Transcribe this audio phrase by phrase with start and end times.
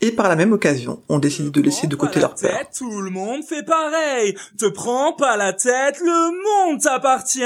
[0.00, 2.58] et par la même occasion ont décidé de laisser de côté leur peur.
[2.76, 4.34] Tout le monde fait pareil.
[4.58, 7.40] Te prends pas la tête, le monde t'appartient.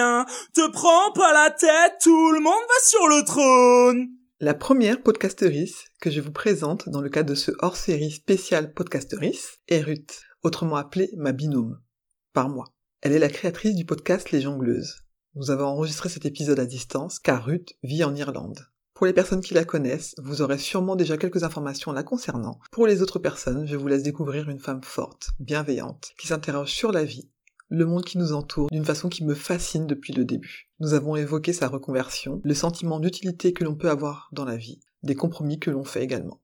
[0.54, 4.08] Te prends pas la tête, tout le monde va sur le trône.
[4.40, 9.58] La première podcasterise que je vous présente dans le cadre de ce hors-série spécial podcasterise
[9.68, 11.80] est Ruth, autrement appelée ma binôme,
[12.32, 12.66] par moi.
[13.00, 15.04] Elle est la créatrice du podcast Les Jongleuses.
[15.34, 18.66] Nous avons enregistré cet épisode à distance car Ruth vit en Irlande.
[18.94, 22.60] Pour les personnes qui la connaissent, vous aurez sûrement déjà quelques informations la concernant.
[22.70, 26.92] Pour les autres personnes, je vous laisse découvrir une femme forte, bienveillante, qui s'interroge sur
[26.92, 27.28] la vie,
[27.70, 30.70] le monde qui nous entoure d'une façon qui me fascine depuis le début.
[30.78, 34.78] Nous avons évoqué sa reconversion, le sentiment d'utilité que l'on peut avoir dans la vie,
[35.02, 36.40] des compromis que l'on fait également.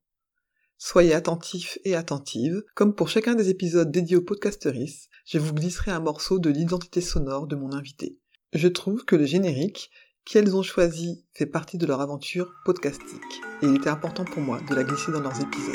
[0.77, 5.92] Soyez attentifs et attentives, comme pour chacun des épisodes dédiés aux podcasteris, je vous glisserai
[5.92, 8.19] un morceau de l'identité sonore de mon invité.
[8.55, 9.92] Je trouve que le générique
[10.24, 14.60] qu'elles ont choisi fait partie de leur aventure podcastique, et il était important pour moi
[14.68, 15.74] de la glisser dans leurs épisodes.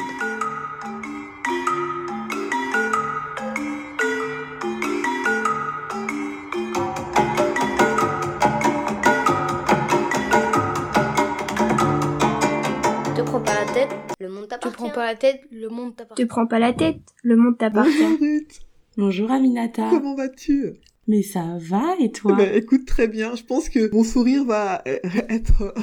[13.16, 14.70] Te prends pas la tête, le monde t'appartient.
[14.70, 16.24] Te prends pas la tête, le monde t'appartient.
[16.24, 18.48] Te prends pas la tête, le monde t'appartient.
[18.98, 19.90] Bonjour Aminata.
[19.90, 20.76] comment vas-tu?
[21.08, 22.36] Mais ça va et toi?
[22.36, 24.98] Ben, Écoute très bien, je pense que mon sourire va euh,
[25.30, 25.74] être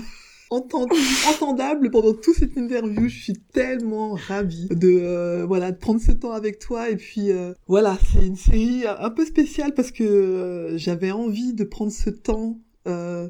[0.50, 3.08] entendable pendant toute cette interview.
[3.08, 7.30] Je suis tellement ravie de euh, voilà de prendre ce temps avec toi et puis
[7.30, 11.92] euh, voilà c'est une série un peu spéciale parce que euh, j'avais envie de prendre
[11.92, 12.58] ce temps.
[12.86, 13.28] euh,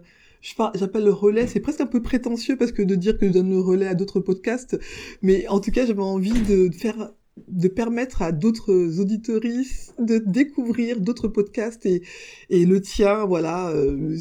[0.74, 3.50] j'appelle le relais, c'est presque un peu prétentieux parce que de dire que je donne
[3.50, 4.76] le relais à d'autres podcasts,
[5.22, 7.12] mais en tout cas j'avais envie de faire
[7.48, 12.02] de permettre à d'autres auditoristes de découvrir d'autres podcasts et,
[12.50, 13.70] et le tien, voilà.
[13.70, 14.16] euh,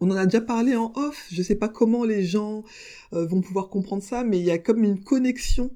[0.00, 1.26] on en a déjà parlé en off.
[1.32, 2.64] Je sais pas comment les gens
[3.12, 5.70] euh, vont pouvoir comprendre ça, mais il y a comme une connexion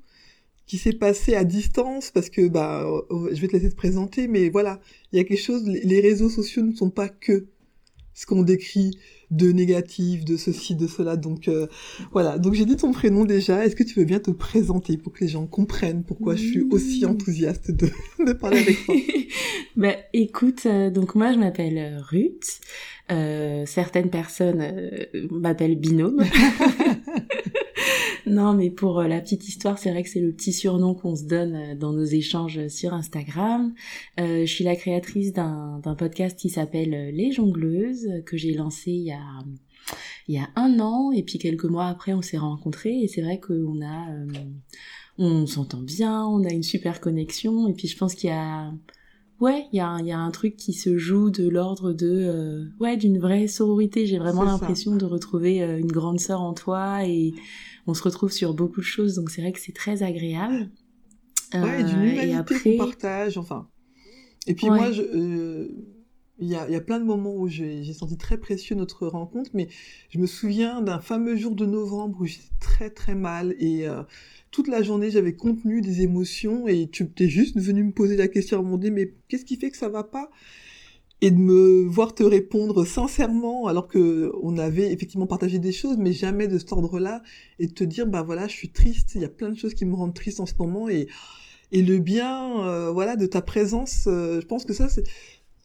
[0.67, 4.29] qui s'est passée à distance parce que bah euh, je vais te laisser te présenter,
[4.29, 4.81] mais voilà,
[5.13, 5.65] il y a quelque chose.
[5.67, 7.47] Les réseaux sociaux ne sont pas que
[8.15, 8.99] ce qu'on décrit
[9.31, 11.17] de négatif, de ceci, de cela.
[11.17, 11.67] Donc euh,
[12.13, 12.39] voilà.
[12.39, 13.65] Donc j'ai dit ton prénom déjà.
[13.65, 16.67] Est-ce que tu veux bien te présenter pour que les gens comprennent pourquoi je suis
[16.71, 17.89] aussi enthousiaste de,
[18.27, 18.95] de parler avec toi?
[19.77, 22.61] Bah écoute, euh, donc moi je m'appelle euh, Ruth.
[23.11, 26.25] Euh, certaines personnes euh, m'appellent binôme.
[28.27, 31.17] non mais pour euh, la petite histoire, c'est vrai que c'est le petit surnom qu'on
[31.17, 33.75] se donne euh, dans nos échanges sur Instagram.
[34.19, 38.91] Euh, je suis la créatrice d'un podcast qui s'appelle euh, Les Jongleuses que j'ai lancé
[38.93, 39.21] il y a
[40.29, 41.11] il y a un an.
[41.13, 42.99] Et puis quelques mois après on s'est rencontrés.
[43.01, 44.27] Et c'est vrai qu'on a euh,
[45.19, 47.69] on s'entend bien, on a une super connexion.
[47.69, 48.73] Et puis je pense qu'il y a
[49.41, 51.93] ouais, il y a, un- il y a un truc qui se joue de l'ordre
[51.95, 56.43] de euh, ouais, d'une vraie sororité, j'ai vraiment l'impression de retrouver euh, une grande sœur
[56.43, 57.33] en toi et
[57.87, 60.71] on se retrouve sur beaucoup de choses donc c'est vrai que c'est très agréable.
[61.63, 63.69] Ouais, et d'une Euh, humanité après qu'on partage, enfin.
[64.47, 64.79] Et puis Ouais.
[64.79, 65.69] moi, je, euh,
[66.41, 68.77] il y, a, il y a plein de moments où j'ai j'ai senti très précieux
[68.77, 69.69] notre rencontre, mais
[70.11, 74.03] je me souviens d'un fameux jour de novembre où j'étais très très mal et euh,
[74.51, 78.29] toute la journée j'avais contenu des émotions et tu t'es juste venu me poser la
[78.29, 80.31] question à moment donné, mais qu'est-ce qui fait que ça va pas?
[81.23, 85.97] Et de me voir te répondre sincèrement alors que on avait effectivement partagé des choses
[85.99, 87.23] mais jamais de cet ordre-là
[87.59, 89.75] et de te dire bah voilà je suis triste il y a plein de choses
[89.75, 91.09] qui me rendent triste en ce moment et
[91.73, 95.05] et le bien euh, voilà de ta présence euh, je pense que ça c'est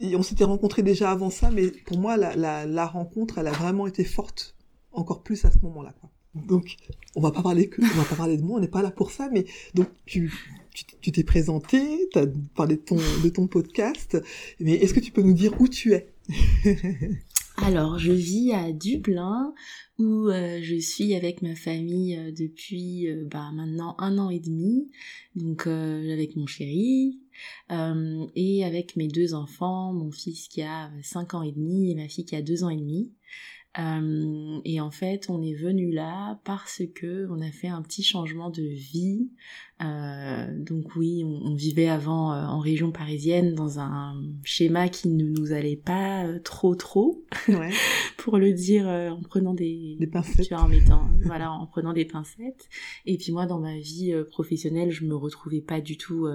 [0.02, 3.48] et on s'était rencontrés déjà avant ça mais pour moi la, la, la rencontre elle
[3.48, 4.56] a vraiment été forte
[4.92, 6.10] encore plus à ce moment-là quoi.
[6.48, 6.76] Donc
[7.16, 8.92] on va pas parler que on va pas parler de moi on n'est pas là
[8.92, 10.34] pour ça mais donc tu
[11.02, 11.80] tu t'es présenté
[12.12, 14.18] tu as parlé de ton de ton podcast
[14.60, 16.14] mais est-ce que tu peux nous dire où tu es?
[17.58, 19.54] Alors, je vis à Dublin
[19.98, 24.40] où euh, je suis avec ma famille euh, depuis euh, bah, maintenant un an et
[24.40, 24.92] demi,
[25.36, 27.20] donc avec mon chéri
[28.36, 32.08] et avec mes deux enfants, mon fils qui a cinq ans et demi et ma
[32.08, 33.12] fille qui a deux ans et demi.
[33.78, 38.04] Euh, et en fait, on est venu là parce que on a fait un petit
[38.04, 39.30] changement de vie.
[39.84, 45.10] Euh, donc oui, on, on vivait avant euh, en région parisienne dans un schéma qui
[45.10, 47.72] ne nous allait pas trop trop, Ouais.
[48.18, 50.48] pour le dire en prenant des, Des pincettes.
[50.48, 52.70] tu vois, en mettant, voilà, en prenant des pincettes.
[53.06, 56.28] Et puis moi, dans ma vie professionnelle, je me retrouvais pas du tout.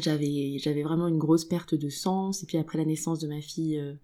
[0.00, 2.42] j'avais, j'avais vraiment une grosse perte de sens.
[2.42, 3.94] Et puis après la naissance de ma fille, euh,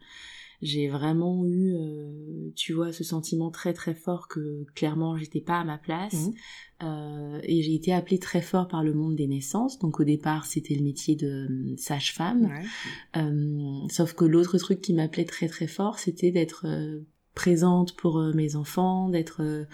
[0.62, 5.60] j'ai vraiment eu, euh, tu vois, ce sentiment très très fort que clairement j'étais pas
[5.60, 6.26] à ma place.
[6.26, 6.34] Mhm.
[6.82, 9.78] Euh, et j'ai été appelée très fort par le monde des naissances.
[9.78, 12.44] Donc au départ, c'était le métier de euh, sage-femme.
[12.44, 13.20] Ouais.
[13.22, 17.00] Euh, sauf que l'autre truc qui m'appelait très très fort, c'était d'être euh,
[17.34, 19.64] présente pour euh, mes enfants, d'être euh,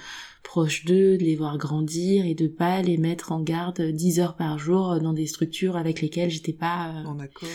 [0.42, 4.36] proche d'eux, de les voir grandir et de pas les mettre en garde 10 heures
[4.36, 7.48] par jour dans des structures avec lesquelles j'étais pas euh, En accord.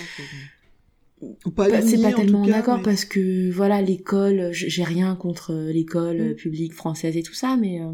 [1.56, 5.72] Pas bah, c'est pas tellement d'accord mais- parce que voilà l'école j'ai rien contre euh,
[5.72, 6.36] l'école Mm.
[6.36, 7.92] publique française et tout ça mais euh,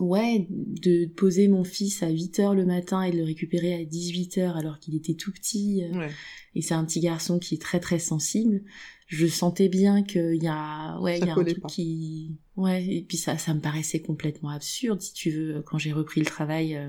[0.00, 3.84] ouais de poser mon fils à 8 heures le matin et de le récupérer à
[3.84, 6.10] 18 heures alors qu'il était tout petit euh, Ouais.
[6.54, 8.62] et c'est un petit garçon qui est très très sensible
[9.06, 11.68] je sentais bien qu'il y a ouais il y a un truc pas.
[11.68, 15.92] qui ouais et puis ça ça me paraissait complètement absurde si tu veux quand j'ai
[15.92, 16.88] repris le travail euh,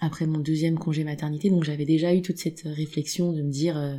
[0.00, 3.76] après mon deuxième congé maternité donc j'avais déjà eu toute cette réflexion de me dire
[3.76, 3.96] euh,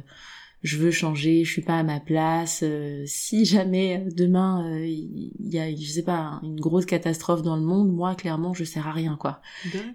[0.62, 2.62] je veux changer, je suis pas à ma place.
[2.64, 7.44] euh, si jamais euh, demain euh, il y a, je sais pas, une grosse catastrophe
[7.44, 9.42] dans le monde, moi clairement je sers à rien quoi.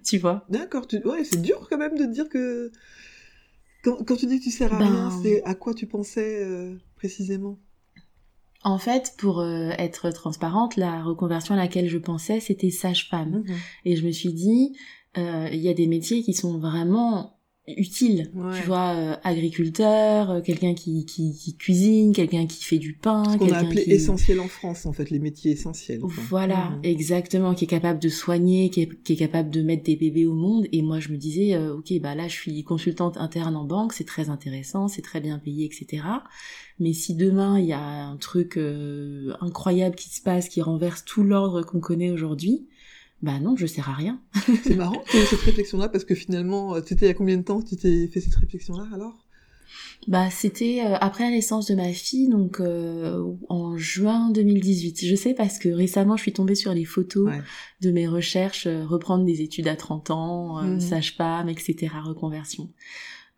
[0.04, 0.44] Tu vois?
[0.48, 0.98] D'accord, tu...
[1.04, 2.70] ouais, c'est dur quand même de dire que.
[3.82, 6.44] Quand, quand tu dis que tu sers à Ben- rien, c'est à quoi tu pensais
[6.44, 7.58] euh, précisément?
[8.62, 13.42] En fait, pour euh, être transparente, la reconversion à laquelle je pensais, c'était sage-femme.
[13.46, 13.56] Mhm.
[13.86, 14.78] Et je me suis dit, euh,
[15.16, 17.36] il y a des métiers qui sont vraiment
[17.76, 18.30] utiles.
[18.34, 18.58] Ouais.
[18.60, 23.22] Tu vois, euh, agriculteur, euh, quelqu'un qui, qui, qui cuisine, quelqu'un qui fait du pain,
[23.32, 23.92] Ce qu'on a appelé qui...
[23.92, 26.00] essentiel en France, en fait, les métiers essentiels.
[26.00, 26.10] quoi.
[26.30, 26.80] Voilà, Mhm.
[26.84, 30.26] exactement, qui est capable de soigner, qui est, qui est capable de mettre des bébés
[30.26, 30.66] au monde.
[30.72, 33.92] Et moi, je me disais, euh, ok, bah là, je suis consultante interne en banque,
[33.92, 36.02] c'est très intéressant, c'est très bien payé, etc.
[36.80, 41.04] Mais si demain il y a un truc euh, incroyable qui se passe, qui renverse
[41.04, 42.66] tout l'ordre qu'on connaît aujourd'hui,
[43.22, 44.20] bah non, je sers à rien.
[44.64, 47.42] C'est marrant que cette réflexion-là, parce que finalement, euh, c'était il y a combien de
[47.42, 49.26] temps que tu t'es fait cette réflexion-là, alors?
[50.08, 55.04] Bah c'était euh, après la naissance de ma fille, donc euh, en juin 2018.
[55.04, 57.42] Je sais parce que récemment, je suis tombée sur les photos Ouais.
[57.82, 60.80] de mes recherches, euh, reprendre des études à 30 ans, euh, Mhm.
[60.80, 62.70] sage-femme, etc., reconversion.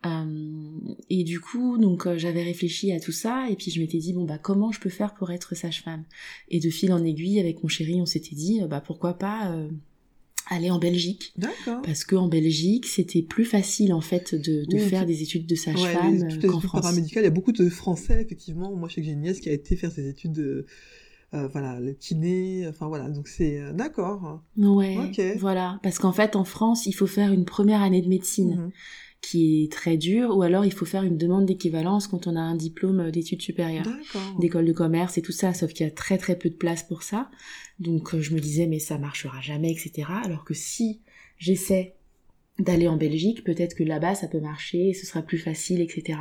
[0.05, 0.71] Euh,
[1.09, 4.11] et du coup, donc euh, j'avais réfléchi à tout ça et puis je m'étais dit
[4.13, 6.03] bon bah comment je peux faire pour être sage-femme?
[6.49, 9.55] Et de fil en aiguille avec mon chéri, on s'était dit euh, bah pourquoi pas
[10.49, 11.31] aller en Belgique?
[11.37, 11.81] D'accord.
[11.83, 15.45] parce que en Belgique c'était plus facile en fait de, de Oui, faire des études
[15.47, 16.81] de Ouais, sage-femme les qu'en France.
[16.81, 18.75] paramédicales, il y a beaucoup de Français, effectivement.
[18.75, 20.65] Moi, je sais que j'ai une nièce qui a été faire ses études de,
[21.33, 24.41] euh, voilà, le kiné, enfin voilà, donc c'est, euh, d'accord.
[24.57, 25.21] Ouais, Ok.
[25.39, 25.79] voilà.
[25.81, 28.71] Parce qu'en fait, en France, il faut faire une première année de médecine Mhm.
[29.23, 32.41] Qui est très dure, ou alors il faut faire une demande d'équivalence quand on a
[32.41, 33.87] un diplôme d'études supérieures,
[34.37, 36.83] d'école de commerce et tout ça, sauf qu'il y a très très peu de place
[36.83, 37.31] pour ça.
[37.79, 40.09] Donc euh, je me disais, mais ça marchera jamais, etc.
[40.23, 40.99] Alors que si
[41.37, 41.95] j'essaie
[42.59, 46.19] d'aller en Belgique, peut-être que là-bas ça peut marcher, et ce sera plus facile, etc.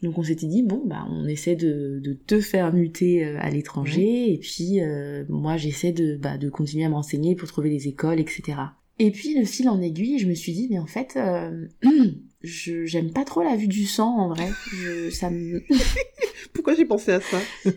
[0.00, 3.50] Donc on s'était dit, bon, bah on essaie de, de te faire muter euh, à
[3.50, 7.88] l'étranger, et puis euh, moi j'essaie de, bah, de continuer à m'enseigner pour trouver des
[7.88, 8.58] écoles, etc.
[9.02, 11.66] Et puis de fil en aiguille, je me suis dit, mais en fait, euh,
[12.42, 14.48] je j'aime pas trop la vue du sang en vrai.
[14.72, 15.60] Je, ça me...
[16.54, 17.38] Pourquoi j'ai pensé à ça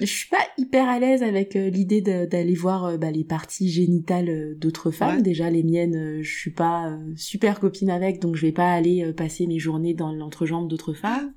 [0.00, 3.68] je suis pas hyper à l'aise avec euh, l'idée d'aller voir euh, bah, les parties
[3.68, 5.16] génitales euh, d'autres femmes.
[5.16, 5.22] Ouais.
[5.22, 9.46] Déjà les miennes, je suis pas super copine avec, donc je vais pas aller passer
[9.46, 11.34] mes journées dans l'entrejambe d'autres femmes.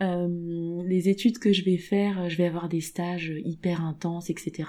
[0.00, 4.64] Les études que je vais faire, je vais avoir des stages hyper intenses, etc.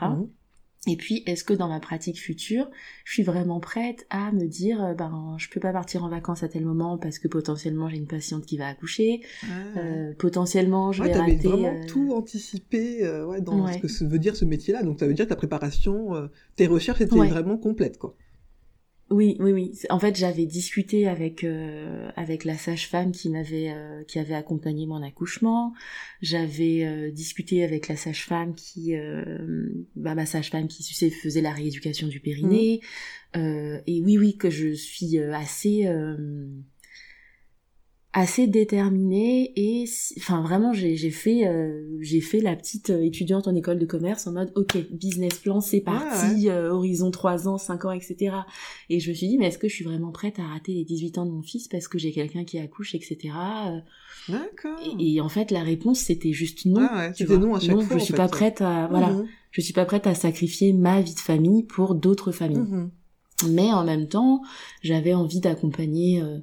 [0.87, 2.69] Et puis, est-ce que dans ma pratique future,
[3.05, 6.43] je suis vraiment prête à me dire, euh, ben, je peux pas partir en vacances
[6.43, 9.79] à tel moment parce que potentiellement j'ai une patiente qui va accoucher, Ah.
[9.79, 11.35] euh, potentiellement je Ouais, vais rater.
[11.47, 13.81] vraiment euh, tout anticipé euh, ouais, dans Ouais.
[13.87, 14.83] ce que veut dire ce métier-là.
[14.83, 18.15] Donc ça veut dire que ta préparation, euh, tes recherches étaient vraiment complètes, quoi.
[19.11, 19.79] Oui, oui, oui.
[19.91, 24.87] En fait, j'avais discuté avec euh, avec la sage-femme qui m'avait euh, qui avait accompagné
[24.87, 25.73] mon accouchement.
[26.23, 31.41] J'avais euh, discuté avec la sage-femme qui euh, bah, ma sage-femme qui tu sais, faisait
[31.41, 32.81] la rééducation du périnée.
[33.35, 36.47] Euh, et oui, oui, que je suis assez euh,
[38.17, 39.83] assez déterminée et
[40.19, 44.25] enfin vraiment j'ai fait euh, j'ai fait la petite euh, étudiante en école de commerce
[44.25, 48.37] en mode ok business plan c'est parti euh, horizon 3 ans 5 ans etc
[48.89, 50.85] et je me suis dit mais est-ce que je suis vraiment prête à rater les
[50.85, 53.33] 18 ans de mon fils parce que j'ai quelqu'un qui accouche etc
[54.29, 54.79] D'accord.
[54.99, 57.37] Et, en fait la réponse c'était juste non ah tu vois.
[57.37, 59.27] non à chaque non, fois je suis pas prête à voilà Mhm.
[59.51, 62.91] je suis pas prête à sacrifier ma vie de famille pour d'autres familles Mhm.
[63.49, 64.41] mais en même temps
[64.81, 66.39] j'avais envie d'accompagner euh,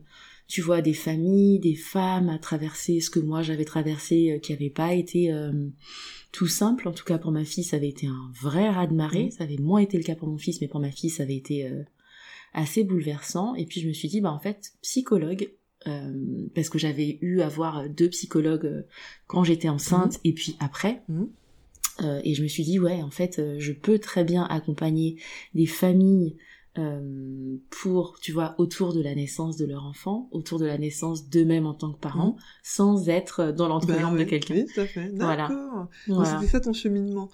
[0.52, 4.52] tu vois des familles des femmes à traverser ce que moi j'avais traversé euh, qui
[4.52, 5.50] avait pas été euh,
[6.30, 8.92] tout simple en tout cas pour ma fille ça avait été un vrai raz de
[8.92, 9.24] marée.
[9.24, 9.30] Mhm.
[9.30, 11.36] ça avait moins été le cas pour mon fils mais pour ma fille ça avait
[11.36, 11.82] été euh,
[12.52, 13.54] assez bouleversant.
[13.54, 15.50] Et puis je me suis dit bah en fait psychologue
[16.54, 18.84] parce que j'avais eu à voir deux psychologues
[19.26, 21.02] quand j'étais enceinte et puis après.
[22.02, 25.16] Euh, et je me suis dit ouais en fait je peux très bien accompagner
[25.54, 26.36] des familles
[26.78, 31.28] euh, pour tu vois autour de la naissance de leur enfant autour de la naissance
[31.28, 34.80] d'eux-mêmes en tant que parents sans être dans l'entrejambe Bah de ouais, quelqu'un Oui, tout
[34.80, 35.10] à fait.
[35.14, 35.50] Voilà.
[36.08, 36.40] Voilà.
[36.40, 37.28] C'était ça ton cheminement.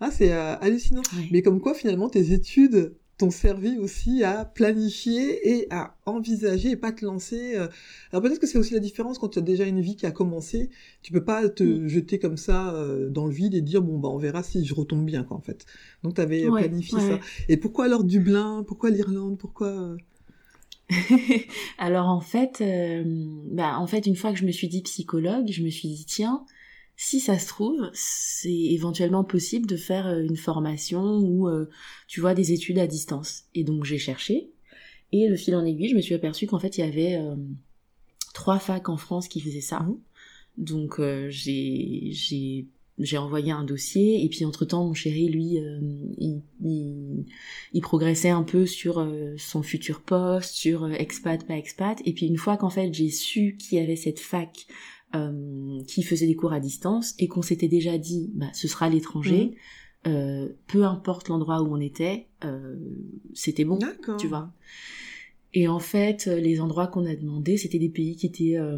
[0.00, 1.02] Ah, c'est euh, hallucinant.
[1.16, 1.28] Ouais.
[1.32, 6.76] Mais comme quoi, finalement, tes études t'ont servi aussi à planifier et à envisager et
[6.76, 7.56] pas te lancer.
[7.56, 7.68] euh.
[8.12, 10.10] Alors peut-être que c'est aussi la différence quand tu as déjà une vie qui a
[10.10, 10.70] commencé.
[11.02, 11.78] Tu peux pas te Mm.
[11.88, 14.74] jeter comme ça euh, dans le vide et dire bon bah on verra si je
[14.74, 15.66] retombe bien quoi en fait.
[16.02, 17.20] Donc tu avais Ouais, planifié ouais, ça.
[17.48, 18.64] Et pourquoi alors Dublin?
[18.66, 19.38] Pourquoi l'Irlande?
[19.38, 19.96] Pourquoi euh,
[21.78, 23.02] Alors en fait, euh,
[23.50, 26.04] bah en fait une fois que je me suis dit psychologue, je me suis dit
[26.06, 26.44] tiens,
[26.96, 31.68] si ça se trouve, c'est éventuellement possible de faire euh, une formation ou euh,
[32.06, 33.44] tu vois des études à distance.
[33.54, 34.50] Et donc j'ai cherché
[35.12, 37.36] et le fil en aiguille, je me suis aperçue qu'en fait il y avait euh,
[38.32, 39.80] trois facs en France qui faisaient ça.
[39.80, 39.98] Mhm.
[40.56, 42.66] Donc euh, j'ai j'ai
[42.98, 45.80] j'ai envoyé un dossier et puis entre temps mon chéri lui euh,
[46.18, 47.24] il, il,
[47.72, 52.12] il progressait un peu sur euh, son futur poste sur euh, expat pas expat et
[52.12, 54.66] puis une fois qu'en fait j'ai su qu'il y avait cette fac
[55.14, 58.86] euh, qui faisait des cours à distance et qu'on s'était déjà dit bah ce sera
[58.86, 59.56] à l'étranger.
[60.06, 62.76] Euh, peu importe l'endroit où on était euh,
[63.32, 63.78] c'était bon
[64.18, 64.52] tu vois.
[65.54, 68.76] Et en fait les endroits qu'on a demandé c'était des pays qui étaient euh,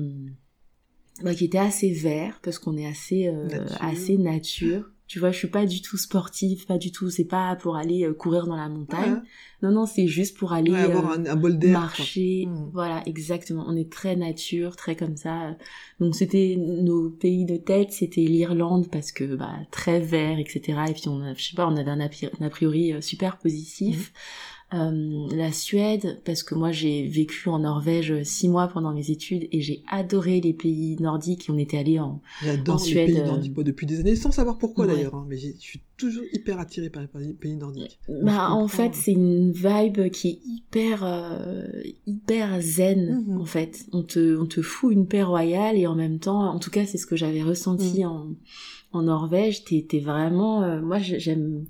[1.23, 3.76] bah, qui étaient assez verts parce qu'on est assez euh, Nature.
[3.81, 7.55] assez nature tu vois je suis pas du tout sportive pas du tout c'est pas
[7.57, 9.21] pour aller euh, courir dans la montagne Ouais.
[9.63, 11.73] non non c'est juste pour aller Ouais, avoir euh, un, un bol d'air.
[11.73, 11.81] quoi.
[11.81, 12.71] marcher Mm.
[12.73, 15.57] voilà exactement on est très nature très comme ça
[16.01, 20.93] donc c'était nos pays de tête c'était l'Irlande parce que bah très vert etc et
[20.93, 24.13] puis on a, je sais pas on avait un a priori euh, super positif
[24.75, 29.13] Euh, la Suède parce que moi j'ai vécu en Norvège euh, six mois pendant mes
[29.13, 32.85] études et j'ai adoré les pays nordiques et on était allé en J'adore En les
[32.85, 34.95] Suède, pays euh, nordiques moi, depuis des années, sans savoir pourquoi Ouais.
[34.97, 35.15] d'ailleurs.
[35.15, 38.01] hein, mais je suis toujours hyper attirée par les pays- nordiques.
[38.25, 38.91] Bah, en fait, hein.
[38.93, 41.63] c'est une vibe qui est hyper, euh,
[42.09, 43.41] hyper zen, Mhm.
[43.41, 43.87] en fait.
[43.93, 46.87] On te, on te fout une paix royale et en même temps, en tout cas,
[46.87, 48.11] c'est ce que j'avais ressenti Mhm.
[48.11, 48.27] en,
[48.93, 49.63] en Norvège.
[49.65, 51.67] T'es, vraiment, euh, moi, j'ai- j'aime,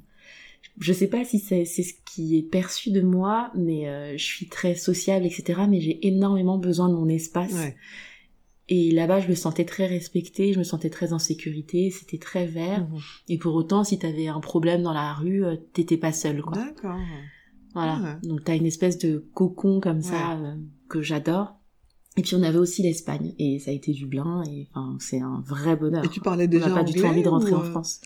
[0.78, 4.48] je sais pas si c'est, ce qui est perçu de moi, mais euh, je suis
[4.48, 5.62] très sociable, etc.
[5.68, 7.52] Mais j'ai énormément besoin de mon espace.
[7.52, 7.76] Ouais.
[8.68, 12.46] Et là-bas, je me sentais très respectée, je me sentais très en sécurité, c'était très
[12.46, 12.80] vert.
[12.88, 12.98] Mhm.
[13.28, 16.56] Et pour autant, si t'avais un problème dans la rue, euh, t'étais pas seule, quoi.
[16.56, 16.98] D'accord.
[17.74, 18.00] Voilà.
[18.00, 18.28] Ouais.
[18.28, 20.54] Donc t'as une espèce de cocon comme ça euh,
[20.88, 21.56] que j'adore.
[22.16, 25.42] Et puis on avait aussi l'Espagne et ça a été Dublin et enfin c'est un
[25.46, 26.02] vrai bonheur.
[26.02, 27.70] Et tu parlais on déjà n'a pas du tout envie de rentrer ou, en euh,
[27.70, 28.00] France.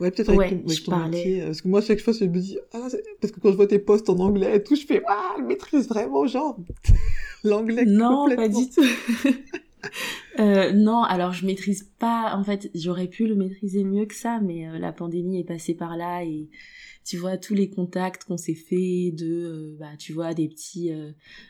[0.00, 1.42] Ouais, peut-être avec, Ouais, ton, avec je ton parlais- métier.
[1.42, 2.88] euh, Parce que moi, chaque fois, je me dis, ah,
[3.20, 5.44] parce que quand je vois tes posts en anglais et tout, je fais, ah, elle
[5.44, 6.58] maîtrise vraiment, genre,
[7.44, 8.60] l'anglais Non, pas complètement.
[8.60, 8.84] du tout.
[10.38, 12.36] Euh, non, alors je maîtrise pas.
[12.36, 15.72] En fait, j'aurais pu le maîtriser mieux que ça, mais euh, la pandémie est passée
[15.72, 16.50] par là et
[17.06, 20.92] tu vois tous les contacts qu'on s'est fait de, euh, bah tu vois des petits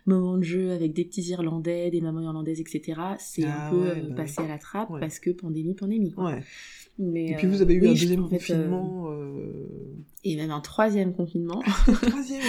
[0.05, 3.01] moments de jeu avec des petits Irlandais, des mamans irlandaises, etc.
[3.19, 5.01] C'est Ah un peu ouais, euh, bah passé à la trappe ouais.
[5.01, 6.13] parce que pandémie, pandémie.
[6.13, 6.27] Quoi.
[6.27, 6.43] Ouais.
[7.01, 9.11] Mais, Et puis, vous avez eu oui, un deuxième confinement,
[10.23, 11.61] et même un troisième confinement.
[12.03, 12.41] troisième.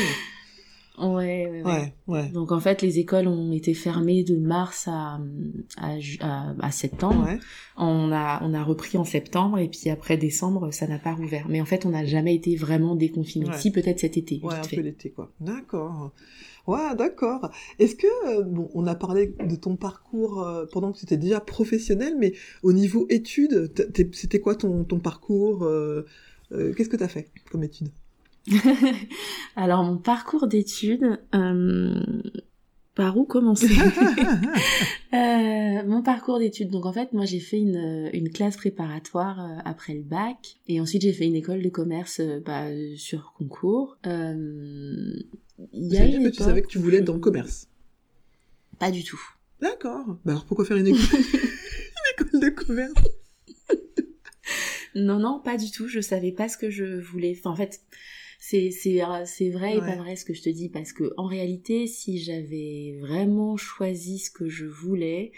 [0.98, 2.30] Ouais, ouais, ouais.
[2.30, 5.20] Donc en fait, les écoles ont été fermées de mars à,
[5.78, 7.26] à, ju- à, à septembre.
[7.26, 7.40] Ouais.
[7.78, 11.48] On a, on a repris en septembre et puis après décembre, ça n'a pas rouvert.
[11.50, 13.48] Mais en fait, on n'a jamais été vraiment déconfiné.
[13.58, 14.76] Si peut-être cet été, Ouais, un fait.
[14.78, 15.32] peu l'été, quoi.
[15.40, 16.12] D'accord.
[16.66, 17.50] Ouais, d'accord.
[17.80, 21.16] Est-ce que, euh, bon, on a parlé de ton parcours euh, pendant que tu étais
[21.18, 23.72] déjà professionnel, mais au niveau études,
[24.14, 26.06] c'était quoi ton, ton parcours euh,
[26.76, 27.90] Qu'est-ce que t'as fait comme études
[29.56, 32.00] Alors mon parcours d'études, euh,
[32.96, 33.70] par où commencer?
[35.14, 36.70] Euh, Mon parcours d'études.
[36.70, 40.82] Donc en fait, moi j'ai fait une, une classe préparatoire euh, après le bac, et
[40.82, 42.66] ensuite j'ai fait une école de commerce bah,
[42.98, 43.98] sur concours.
[44.06, 45.14] Euh,
[45.72, 47.70] Il y a une que tu savais que tu voulais être dans le commerce?
[48.80, 49.20] Pas du tout.
[49.62, 50.06] D'accord.
[50.26, 52.94] Bah alors pourquoi faire une école, une école de commerce?
[54.96, 55.88] Non, non, pas du tout.
[55.88, 57.36] Je savais pas ce que je voulais.
[57.40, 57.82] Enfin, en fait,
[58.40, 61.26] c'est c'est c'est vrai et pas vrai ce que je te dis parce que en
[61.26, 65.32] réalité, si j'avais vraiment choisi ce que je voulais,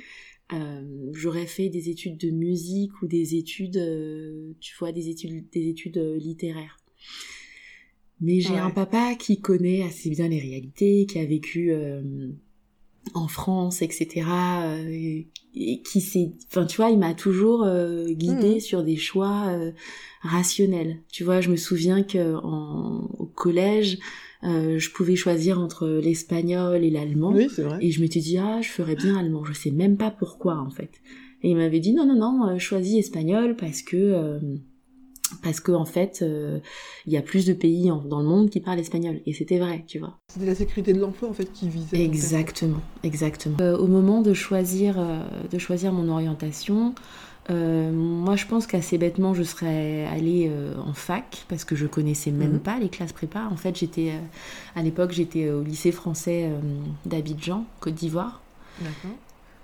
[0.53, 5.49] euh, j'aurais fait des études de musique ou des études, euh, tu vois, des études
[5.51, 6.77] des études euh, littéraires.
[8.21, 8.57] Mais j'ai Ouais.
[8.57, 12.29] un papa qui connaît assez bien les réalités, qui a vécu euh,
[13.13, 14.25] en France, etc.
[14.65, 15.21] euh,
[15.55, 18.59] et, qui s'est, enfin tu vois, il m'a toujours euh, guidée Mhm.
[18.59, 19.71] sur des choix euh,
[20.21, 20.99] rationnels.
[21.11, 23.97] Tu vois, je me souviens que en, au collège,
[24.43, 27.31] euh, je pouvais choisir entre l'espagnol et l'allemand.
[27.33, 27.77] Oui, c'est vrai.
[27.81, 29.43] Et je m'étais dit, ah, je ferais bien allemand.
[29.43, 30.91] Je sais même pas pourquoi, en fait.
[31.41, 34.39] Et il m'avait dit, non, non, non, euh, choisis espagnol parce que, euh,
[35.43, 36.59] parce que, en fait, euh,
[37.05, 39.19] il y a plus de pays en- dans le monde qui parlent espagnol.
[39.25, 40.17] Et c'était vrai, tu vois.
[40.31, 42.01] C'était la sécurité de l'emploi en fait qui visait.
[42.03, 43.57] Exactement, exactement.
[43.61, 46.93] Euh, au moment de choisir, euh, de choisir mon orientation,
[47.49, 50.51] moi je pense qu'assez bêtement je serais allée
[50.85, 52.59] en fac parce que je connaissais même Mhm.
[52.59, 53.47] pas les classes prépa.
[53.51, 54.11] En fait j'étais,
[54.75, 56.47] à l'époque j'étais au lycée français
[57.07, 58.41] d'Abidjan, Côte d'Ivoire.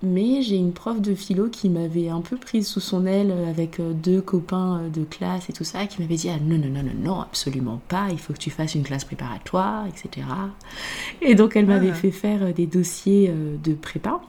[0.06, 3.80] Mais j'ai une prof de philo qui m'avait un peu prise sous son aile avec
[3.80, 6.70] euh, deux copains euh, de classe et tout ça, qui m'avait dit ah non non
[6.70, 10.28] non non non absolument pas, il faut que tu fasses une classe préparatoire, etc.
[11.22, 11.94] Et donc elle m'avait Ah.
[11.94, 14.22] fait faire euh, des dossiers euh, de prépa.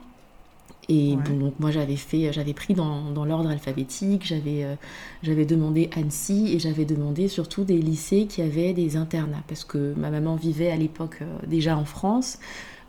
[0.89, 1.21] Et Ouais.
[1.21, 4.75] bon, donc moi j'avais fait, j'avais pris dans, dans l'ordre alphabétique, j'avais euh,
[5.21, 9.93] j'avais demandé Annecy et j'avais demandé surtout des lycées qui avaient des internats parce que
[9.97, 12.39] ma maman vivait à l'époque euh, déjà en France,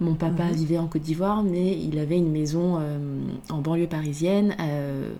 [0.00, 0.52] mon papa Mhm.
[0.52, 2.98] vivait en Côte d'Ivoire, mais il avait une maison euh,
[3.50, 5.10] en banlieue parisienne euh,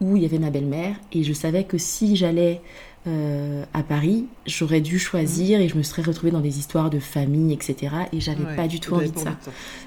[0.00, 2.60] où il y avait ma belle-mère et je savais que si j'allais
[3.08, 7.00] euh, à Paris, j'aurais dû choisir et je me serais retrouvée dans des histoires de
[7.00, 7.94] famille, etc.
[8.12, 9.36] Et j'avais Ouais, pas du tout envie de ça.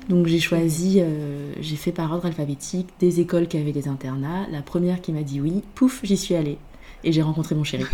[0.10, 4.46] Donc j'ai choisi, euh, j'ai fait par ordre alphabétique des écoles qui avaient des internats.
[4.52, 6.58] La première qui m'a dit oui, pouf, j'y suis allée.
[7.06, 7.86] Et j'ai rencontré mon chéri.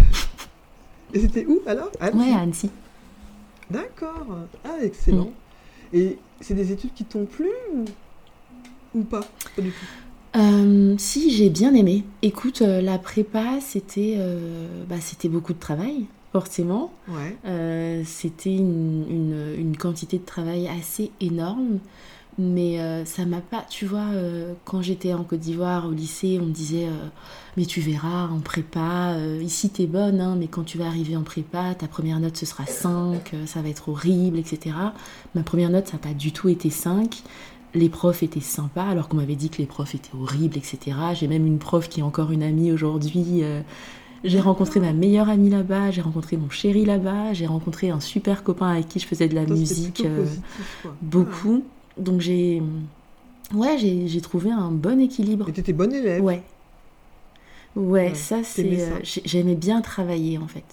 [1.14, 1.92] Et c'était où alors?
[2.00, 2.18] Annecy?
[2.18, 2.70] Ouais, à Annecy.
[3.70, 4.26] D'accord.
[4.66, 5.32] Ah, excellent.
[5.94, 5.98] Mm.
[5.98, 7.86] Et c'est des études qui t'ont plu ou,
[9.00, 9.22] ou pas
[9.56, 9.86] Pas du tout?
[10.38, 12.04] Euh, si, j'ai bien aimé.
[12.22, 16.92] Écoute, euh, la prépa, c'était euh, bah, c'était beaucoup de travail, forcément.
[17.10, 17.36] Ouais.
[18.06, 21.80] C'était une, une- une quantité de travail assez énorme.
[22.42, 26.40] Mais euh, ça m'a pas, tu vois, euh, quand j'étais en Côte d'Ivoire au lycée,
[26.42, 27.08] on me disait, euh,
[27.56, 31.22] mais tu verras en prépa, ici t'es bonne, hein, mais quand tu vas arriver en
[31.22, 34.76] prépa, ta première note ce sera 5, euh, ça va être horrible, etc.
[35.36, 37.22] Ma première note, ça n'a pas du tout été 5.
[37.76, 40.98] Les profs étaient sympas, alors qu'on m'avait dit que les profs étaient horribles, etc.
[41.14, 43.44] J'ai même une prof qui est encore une amie aujourd'hui.
[44.24, 48.44] j'ai rencontré ma meilleure amie là-bas, j'ai rencontré mon chéri là-bas, j'ai rencontré un super
[48.44, 51.64] copain avec qui je faisais de la musique euh, positif, beaucoup.
[52.02, 52.62] Donc j'ai
[53.54, 55.48] ouais, j'ai trouvé un bon équilibre.
[55.50, 56.22] Et t'étais bonne élève.
[56.22, 56.44] Ouais.
[57.76, 60.66] Ouais, Ouais, ça c'est euh, j'ai- j'aimais bien travailler en fait.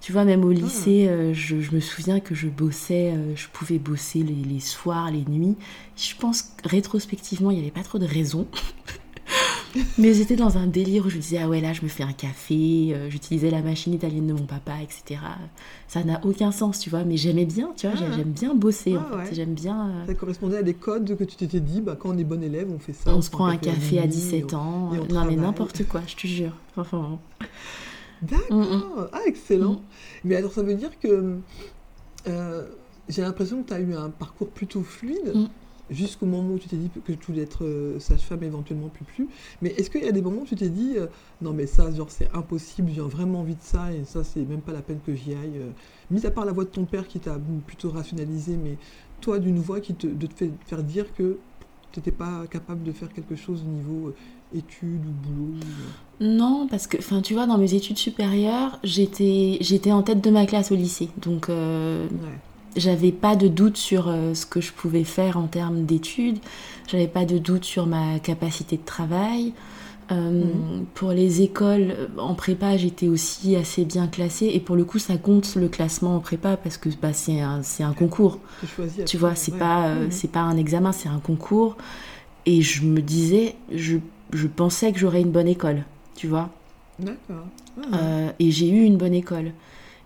[0.00, 3.46] Tu vois, même au lycée, euh, je, je me souviens que je bossais, euh, je
[3.52, 5.54] pouvais bosser les, les soirs, les nuits.
[5.96, 8.48] Je pense que rétrospectivement, il n'y avait pas trop de raisons.
[9.98, 12.02] Mais j'étais dans un délire où je me disais, ah ouais, là, je me fais
[12.02, 15.20] un café, euh, j'utilisais la machine italienne de mon papa, etc.
[15.88, 18.04] Ça n'a aucun sens, tu vois, mais j'aimais bien, tu vois, Ah.
[18.10, 19.16] j'ai- j'aime bien bosser, en Ah fait.
[19.30, 19.34] ouais.
[19.34, 19.88] J'aime bien.
[19.88, 22.42] euh, Ça correspondait à des codes que tu t'étais dit, bah, quand on est bon
[22.42, 23.14] élève, on fait ça.
[23.14, 24.94] on se prend un café à minuit, 17 et on- ans.
[24.94, 25.36] et on non, mais travaille.
[25.36, 26.52] n'importe quoi, je te jure.
[26.76, 27.18] Enfin,
[28.22, 28.56] D'accord.
[28.56, 29.72] Mm, Ah, excellent.
[29.72, 29.80] Mm.
[30.24, 31.38] Mais alors, ça veut dire que
[32.28, 32.62] euh,
[33.08, 35.46] j'ai l'impression que tu as eu un parcours plutôt fluide Mm.
[35.92, 39.28] Jusqu'au moment où tu t'es dit que tu voulais être euh, sage-femme, éventuellement plus plus.
[39.60, 41.06] Mais est-ce qu'il y a des moments où tu t'es dit, euh,
[41.40, 44.60] non, mais ça, genre, c'est impossible, j'ai vraiment envie de ça, et ça, c'est même
[44.60, 45.58] pas la peine que j'y aille.
[45.58, 45.70] euh.
[46.10, 48.76] Mis à part la voix de ton père qui t'a plutôt rationalisé, mais
[49.20, 51.38] toi, d'une voix qui te, de te fait- faire dire que
[51.92, 54.14] tu n'étais pas capable de faire quelque chose au niveau
[54.54, 55.54] études ou boulot.
[56.20, 60.22] ou- Non, parce que, enfin, tu vois, dans mes études supérieures, j'étais, j'étais en tête
[60.22, 61.08] de ma classe au lycée.
[61.20, 62.06] Donc, Ouais.
[62.76, 66.38] J'avais pas de doute sur euh, ce que je pouvais faire en termes d'études.
[66.88, 69.52] J'avais pas de doute sur ma capacité de travail.
[70.10, 70.84] Euh, Mhm.
[70.94, 74.50] Pour les écoles, euh, en prépa, j'étais aussi assez bien classée.
[74.52, 77.62] Et pour le coup, ça compte le classement en prépa parce que bah, c'est un,
[77.62, 78.38] c'est un concours.
[78.60, 80.10] Tu choisis Tu vois, c'est pas, euh, Mhm.
[80.10, 81.76] c'est pas un examen, c'est un concours.
[82.44, 83.98] Et je me disais, je,
[84.32, 85.84] je pensais que j'aurais une bonne école,
[86.16, 86.50] tu vois.
[86.98, 87.46] D'accord.
[87.92, 89.52] Ah, et j'ai eu une bonne école.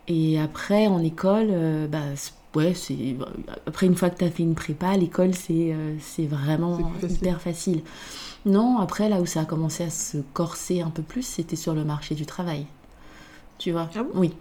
[0.08, 1.48] Et après, en école,
[1.90, 1.98] bah,
[2.56, 3.16] ouais, c'est.
[3.66, 7.16] Après, une fois que tu as fait une prépa, l'école, c'est euh, c'est vraiment facile.
[7.16, 7.82] hyper facile.
[8.44, 11.74] Non, après, là où ça a commencé à se corser un peu plus, c'était sur
[11.74, 12.66] le marché du travail.
[13.58, 13.88] Tu vois?
[13.94, 14.10] Ah bon?
[14.14, 14.32] Oui.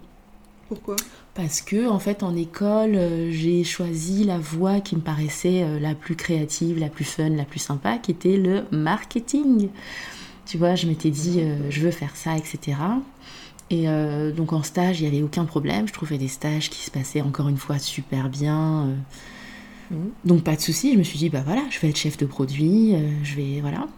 [0.68, 0.96] Pourquoi?
[1.34, 5.78] Parce que, en fait, en école, euh, j'ai choisi la voie qui me paraissait euh,
[5.78, 9.68] la plus créative, la plus fun, la plus sympa, qui était le marketing.
[10.46, 12.78] Tu vois, je m'étais dit, euh, je veux faire ça, etc.
[13.70, 13.86] Et
[14.36, 15.88] donc en stage, il n'y avait aucun problème.
[15.88, 18.94] Je trouvais des stages qui se passaient encore une fois super bien.
[19.90, 20.10] Mhm.
[20.24, 20.92] Donc pas de souci.
[20.92, 22.94] Je me suis dit, bah voilà, je vais être chef de produit.
[23.24, 23.88] je vais, voilà.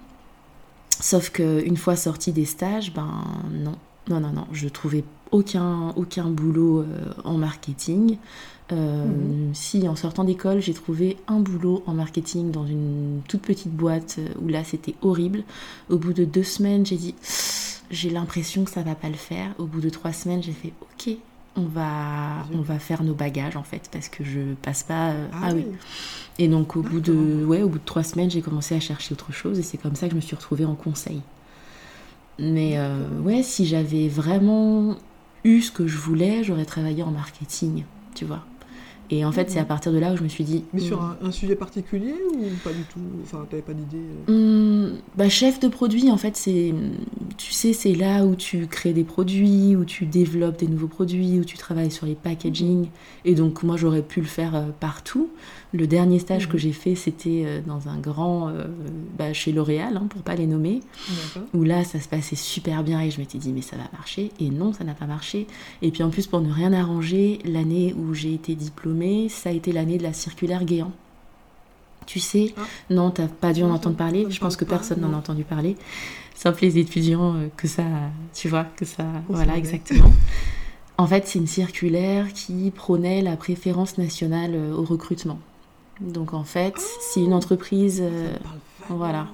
[1.01, 3.77] Sauf qu'une fois sortie des stages, ben non,
[4.09, 8.17] non, non, non, je trouvais aucun, aucun boulot euh, en marketing.
[8.73, 9.55] Euh, mhm.
[9.55, 14.17] Si en sortant d'école, j'ai trouvé un boulot en marketing dans une toute petite boîte
[14.19, 15.45] euh, où là c'était horrible.
[15.89, 17.15] Au bout de deux semaines, j'ai dit
[17.91, 19.55] j'ai l'impression que ça va pas le faire.
[19.59, 21.15] Au bout de trois semaines, j'ai fait ok,
[21.57, 25.13] on va, on va faire nos bagages en fait parce que je passe pas.
[25.33, 25.67] ah, ah oui.
[26.39, 29.13] Et donc au bout de ouais, au bout de trois semaines, j'ai commencé à chercher
[29.13, 31.21] autre chose et c'est comme ça que je me suis retrouvée en conseil.
[32.39, 32.79] Mais
[33.25, 34.97] ouais, si j'avais vraiment
[35.43, 38.45] eu ce que je voulais, j'aurais travaillé en marketing, tu vois.
[39.11, 40.65] Et en fait, c'est à partir de là où je me suis dit.
[40.73, 41.17] Mais sur hmm.
[41.23, 43.01] un, sujet particulier ou pas du tout?
[43.23, 43.97] Enfin, t'avais pas d'idée?
[43.97, 44.33] Euh?
[45.17, 46.75] Bah, Chef de produit, en fait, c'est.
[47.37, 51.39] Tu sais, c'est là où tu crées des produits, où tu développes des nouveaux produits,
[51.39, 52.89] où tu travailles sur les packaging.
[53.25, 55.31] Et donc, moi, j'aurais pu le faire euh, partout.
[55.73, 56.59] Le dernier stage que mhm.
[56.59, 58.53] j'ai fait, c'était euh, dans un grand.
[59.19, 60.81] bah, chez L'Oréal, hein, pour pas les nommer.
[61.55, 64.33] Où là, ça se passait super bien et je m'étais dit, mais ça va marcher.
[64.41, 65.47] Et non, ça n'a pas marché.
[65.83, 69.53] Et puis en plus, pour ne rien arranger, l'année où j'ai été diplômée, ça a
[69.53, 70.93] été l'année de la circulaire Guéant.
[72.09, 72.63] Tu sais, ah.
[72.89, 74.25] non, t'as pas dû en entendre parler.
[74.31, 75.77] Je pense que personne n'en a entendu parler.
[76.35, 77.83] Sauf les étudiants euh, que ça,
[78.33, 80.11] tu vois, que ça, voilà, exactement.
[80.97, 85.39] En fait, c'est une circulaire qui prônait la préférence nationale euh, au recrutement.
[86.01, 88.33] Donc en fait, si une entreprise, euh,
[88.89, 89.27] voilà.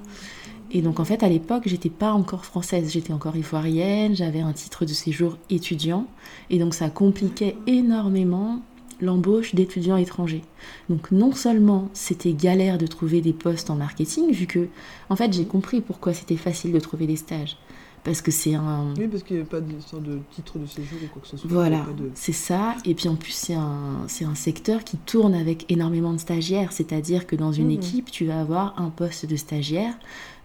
[0.72, 4.52] Et donc en fait, à l'époque, j'étais pas encore française, j'étais encore ivoirienne, j'avais un
[4.52, 6.08] titre de séjour étudiant,
[6.50, 8.62] et donc ça compliquait énormément
[9.00, 10.42] l'embauche d'étudiants étrangers.
[10.88, 14.68] Donc non seulement c'était galère de trouver des postes en marketing, vu que
[15.08, 17.56] en fait j'ai compris pourquoi c'était facile de trouver des stages.
[18.04, 18.92] Parce que c'est un...
[18.98, 21.38] Oui, parce qu'il n'y avait pas de, de titre de séjour ou quoi que ce
[21.38, 21.50] soit.
[21.50, 22.74] Voilà, c'est ça.
[22.84, 26.70] Et puis en plus, c'est un, un secteur qui tourne avec énormément de stagiaires.
[26.72, 27.78] C'est-à-dire que dans une mmh.
[27.78, 29.94] équipe, tu vas avoir un poste de stagiaire.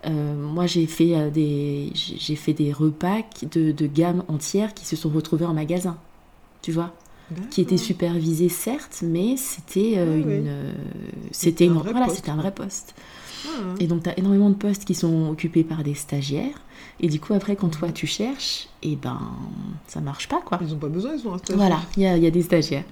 [0.05, 4.85] Euh, moi, j'ai fait, euh, des, j'ai fait des repas de, de gamme entière qui
[4.85, 5.97] se sont retrouvés en magasin.
[6.62, 6.93] Tu vois?
[7.51, 10.73] Qui était supervisé certes, mais c'était euh, une, euh,
[11.31, 12.95] c'était une, voilà, c'était un vrai poste.
[13.80, 16.62] Et donc tu as énormément de postes qui sont occupés par des stagiaires.
[16.99, 19.19] Et du coup après quand toi tu cherches, et eh ben
[19.88, 20.60] ça marche pas quoi.
[20.62, 21.58] Ils ont pas besoin, ils sont un stagiaire.
[21.58, 22.86] Voilà, il y a, y a des stagiaires.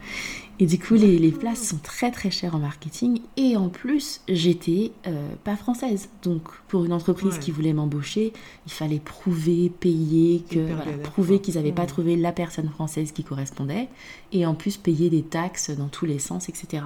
[0.60, 3.22] Et du coup, les, les, places sont très très chères en marketing.
[3.36, 6.10] Et en plus, j'étais euh, pas française.
[6.24, 8.34] Donc, pour une entreprise qui voulait m'embaucher,
[8.66, 13.88] il fallait prouver, payer, que, prouver qu'ils n'avaient pas trouvé la personne française qui correspondait.
[14.32, 16.84] Et en plus, payer des taxes dans tous les sens, etc.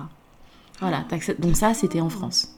[0.82, 1.34] Voilà, ah.
[1.39, 2.54] donc ça, c'était en France.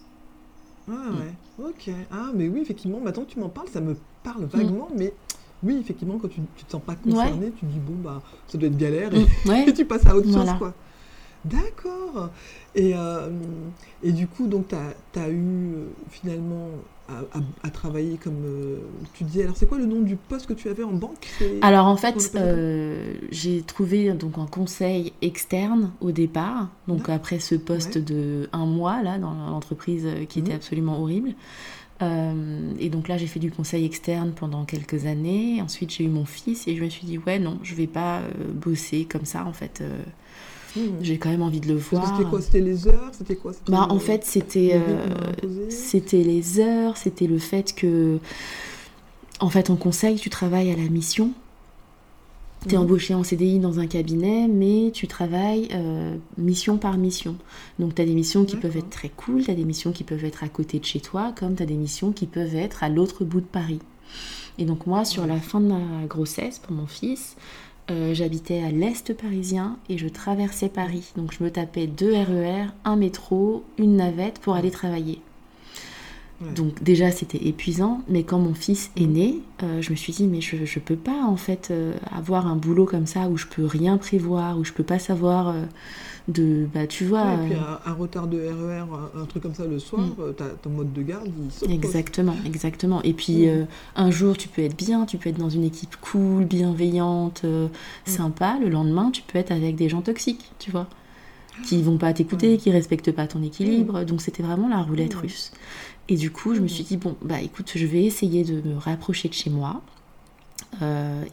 [0.90, 1.94] Ah ouais, ok.
[2.12, 4.98] Ah, mais oui, effectivement, maintenant que tu m'en parles, ça me parle vaguement, mm.
[4.98, 5.14] mais
[5.64, 8.68] oui, effectivement, quand tu ne te sens pas concerné, tu dis, bon, bah, ça doit
[8.68, 9.52] être galère, mm.
[9.68, 10.74] et, tu passes à autre chose, quoi.
[11.46, 12.30] D'accord.
[12.74, 13.30] Et, euh,
[14.02, 16.70] et du coup, donc, tu as, eu euh, finalement
[17.64, 18.78] à, travailler comme euh,
[19.14, 19.44] tu disais.
[19.44, 21.28] Alors, c'est quoi le nom du poste que tu avais en banque?
[21.62, 22.16] Alors, en fait,
[23.32, 26.70] j'ai trouvé donc un conseil externe au départ.
[26.88, 30.58] Donc, après ce poste de un mois, là, dans l'entreprise qui était mhm.
[30.58, 31.36] absolument horrible.
[32.02, 35.62] et donc là, j'ai fait du conseil externe pendant quelques années.
[35.62, 38.22] Ensuite, j'ai eu mon fils et je me suis dit, ouais, non, je vais pas
[38.54, 39.84] bosser comme ça, en fait.
[40.76, 40.82] Hmm.
[41.02, 42.18] J'ai quand même envie de le voir.
[42.18, 45.08] C'était quoi C'était les heures C'était quoi bah, En fait, c'était euh,
[45.70, 48.18] c'était les heures, c'était le fait que,
[49.40, 51.32] en fait, en conseil, tu travailles à la mission.
[52.68, 52.82] Tu es hmm.
[52.82, 57.36] embauché en CDI dans un cabinet, mais tu travailles euh, mission par mission.
[57.78, 60.04] Donc tu as des missions qui peuvent être très cool, tu as des missions qui
[60.04, 62.84] peuvent être à côté de chez toi, comme tu as des missions qui peuvent être
[62.84, 63.80] à l'autre bout de Paris.
[64.58, 67.36] Et donc moi, sur la fin de ma grossesse, pour mon fils,
[67.92, 71.12] euh, j'habitais à l'est parisien et je traversais Paris.
[71.18, 75.20] Donc je me tapais deux RER, un métro, une navette pour aller travailler.
[76.56, 80.28] Donc déjà c'était épuisant, mais quand mon fils est né, euh, je me suis dit
[80.28, 83.48] mais je ne peux pas en fait euh, avoir un boulot comme ça où je
[83.48, 85.56] peux rien prévoir, où je peux pas savoir
[86.30, 89.78] de bah tu vois et puis un, retard de RER un, truc comme ça le
[89.78, 90.16] soir mm.
[90.20, 91.28] euh, ton mode de garde
[91.62, 93.02] il exactement exactement.
[93.04, 93.50] Et puis mm.
[93.50, 93.66] euh,
[93.98, 97.68] un jour tu peux être bien tu peux être dans une équipe cool bienveillante euh,
[97.68, 98.10] mm.
[98.10, 98.58] sympa.
[98.62, 100.88] Le lendemain tu peux être avec des gens toxiques tu vois
[101.66, 104.06] qui vont pas t'écouter qui respectent pas ton équilibre.
[104.06, 105.52] Donc c'était vraiment la roulette russe.
[106.08, 108.78] Et du coup je me suis dit bon bah écoute je vais essayer de me
[108.78, 109.82] rapprocher de chez moi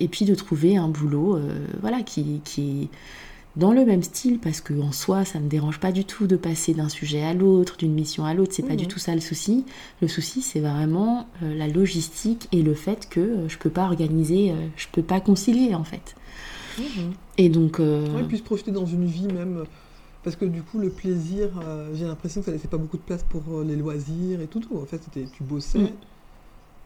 [0.00, 1.38] et puis de trouver un boulot
[1.81, 2.88] voilà, qui, qui
[3.57, 6.37] dans le même style, parce que en soi, ça me dérange pas du tout de
[6.37, 9.21] passer d'un sujet à l'autre, d'une mission à l'autre, c'est pas du tout ça le
[9.21, 9.65] souci.
[10.01, 14.87] Le souci, c'est vraiment la logistique et le fait que je peux pas organiser, je
[14.93, 16.15] peux pas concilier en fait.
[17.39, 17.81] Et donc.
[17.81, 19.65] Ouais, puis se projeter dans une vie même
[20.23, 23.03] parce que du coup, le plaisir, euh, j'ai l'impression que ça laissait pas beaucoup de
[23.03, 24.63] place pour euh, les loisirs et tout.
[24.75, 25.79] En fait, tu bossais.
[25.79, 25.91] Mm.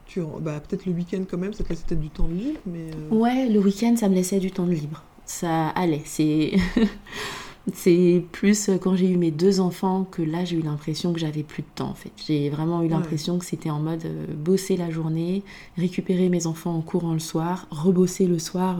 [0.05, 2.59] Tu, bah, peut-être le week-end quand même, ça te laissait peut-être du temps de libre,
[2.67, 2.91] mais...
[3.11, 5.03] Euh, ouais, le week-end, ça me laissait du temps de libre.
[5.25, 6.53] Ça allait, c'est...
[7.73, 11.41] c'est plus quand j'ai eu mes deux enfants que là, j'ai eu l'impression que j'avais
[11.41, 12.11] plus de temps, en fait.
[12.27, 15.43] J'ai vraiment eu l'impression que c'était en mode bosser la journée,
[15.77, 18.77] récupérer mes enfants en courant le soir, rebosser le soir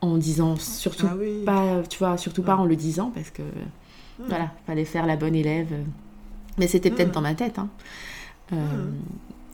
[0.00, 3.42] en disant surtout ah pas, tu vois, surtout pas en le disant parce que
[4.18, 5.72] voilà, fallait faire la bonne élève.
[6.58, 7.58] Mais c'était peut-être dans ma tête.
[7.58, 7.68] Hein.
[8.52, 8.90] Euh,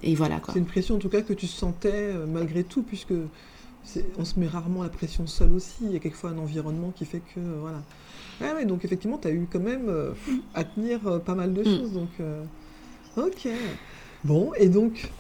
[0.03, 0.53] et voilà quoi.
[0.53, 3.15] C'est une pression en tout cas que tu sentais euh, malgré tout, puisque
[4.19, 5.79] on se met rarement la pression seule aussi.
[5.83, 7.83] Il y a quelquefois un environnement qui fait que voilà.
[8.41, 10.13] Ouais, donc effectivement, tu as eu quand même euh,
[10.55, 11.65] à tenir pas mal de mm.
[11.65, 11.93] choses.
[11.93, 12.11] Donc,
[13.17, 13.49] ok.
[14.25, 15.11] Bon, et donc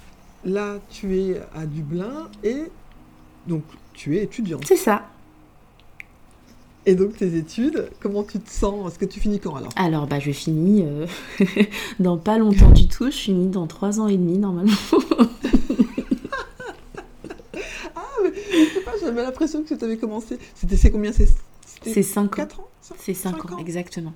[0.44, 2.64] là, tu es à Dublin et
[3.46, 4.64] donc tu es étudiante.
[4.66, 5.06] C'est ça.
[6.86, 8.90] Et donc tes études, comment tu te sens?
[8.90, 9.70] Est-ce que tu finis quand alors?
[9.76, 11.06] Alors bah je finis euh,
[12.00, 14.72] dans pas longtemps du tout, je finis dans trois ans et demi normalement.
[18.50, 20.38] mais je sais pas, j'avais l'impression que tu avais commencé.
[20.54, 21.28] C'était c'est combien C'est
[21.82, 22.28] c'est 5 ans.
[22.28, 24.12] 4 ans C'est 5, ans, exactement.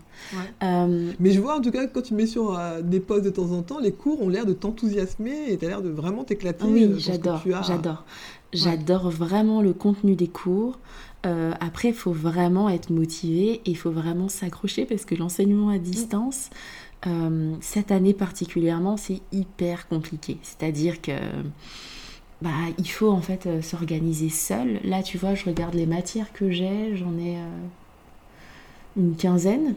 [0.63, 3.31] Euh, mais je vois en tout cas quand tu mets sur euh, des postes de
[3.31, 6.25] temps en temps, les cours ont l'air de t'enthousiasmer et tu as l'air de vraiment
[6.25, 6.65] t'éclater.
[6.67, 8.05] Oui, j'adore, j'adore.
[8.53, 10.79] J'adore vraiment le contenu des cours.
[11.27, 15.71] Euh, après, il faut vraiment être motivé et il faut vraiment s'accrocher parce que l'enseignement
[15.71, 16.51] à distance,
[17.07, 20.39] euh, cette année particulièrement, c'est hyper compliqué.
[20.43, 21.13] C'est-à-dire que
[22.43, 24.81] bah, il faut en fait euh, s'organiser seul.
[24.85, 27.37] Là, tu vois, je regarde les matières que j'ai, j'en ai
[28.97, 29.75] une quinzaine,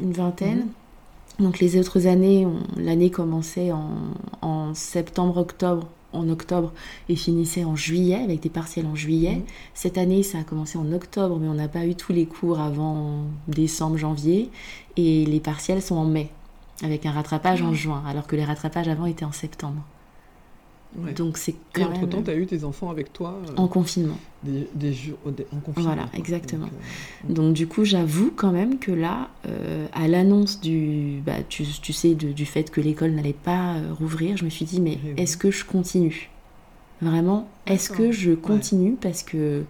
[0.00, 0.58] une vingtaine.
[0.58, 0.68] Mhm.
[1.40, 3.90] Donc les autres années, l'année commençait en,
[4.40, 6.72] en septembre-octobre en octobre
[7.08, 9.36] et finissait en juillet, avec des partiels en juillet.
[9.36, 9.42] Mmh.
[9.74, 12.60] Cette année, ça a commencé en octobre, mais on n'a pas eu tous les cours
[12.60, 14.50] avant décembre, janvier.
[14.96, 16.30] Et les partiels sont en mai,
[16.82, 17.74] avec un rattrapage en mmh.
[17.74, 19.82] juin, alors que les rattrapages avant étaient en septembre.
[21.16, 24.18] Donc c'est quand Et entre-temps, tu as eu tes enfants avec toi euh, En confinement.
[24.42, 25.94] Des, jours en confinement.
[25.94, 26.66] Voilà, exactement.
[26.66, 31.64] Euh, Donc, du coup, j'avoue quand même que là, euh, à l'annonce du, bah, tu,
[31.64, 35.22] tu, sais, du fait que l'école n'allait pas rouvrir, je me suis dit, mais eh
[35.22, 36.30] est-ce que je continue?
[37.00, 38.96] Vraiment, est-ce que je continue?
[39.00, 39.64] Parce que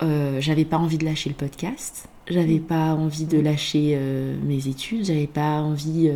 [0.00, 2.64] j'avais pas envie de lâcher le podcast, j'avais mm.
[2.64, 3.98] pas envie de lâcher
[4.44, 6.10] mes études, j'avais pas envie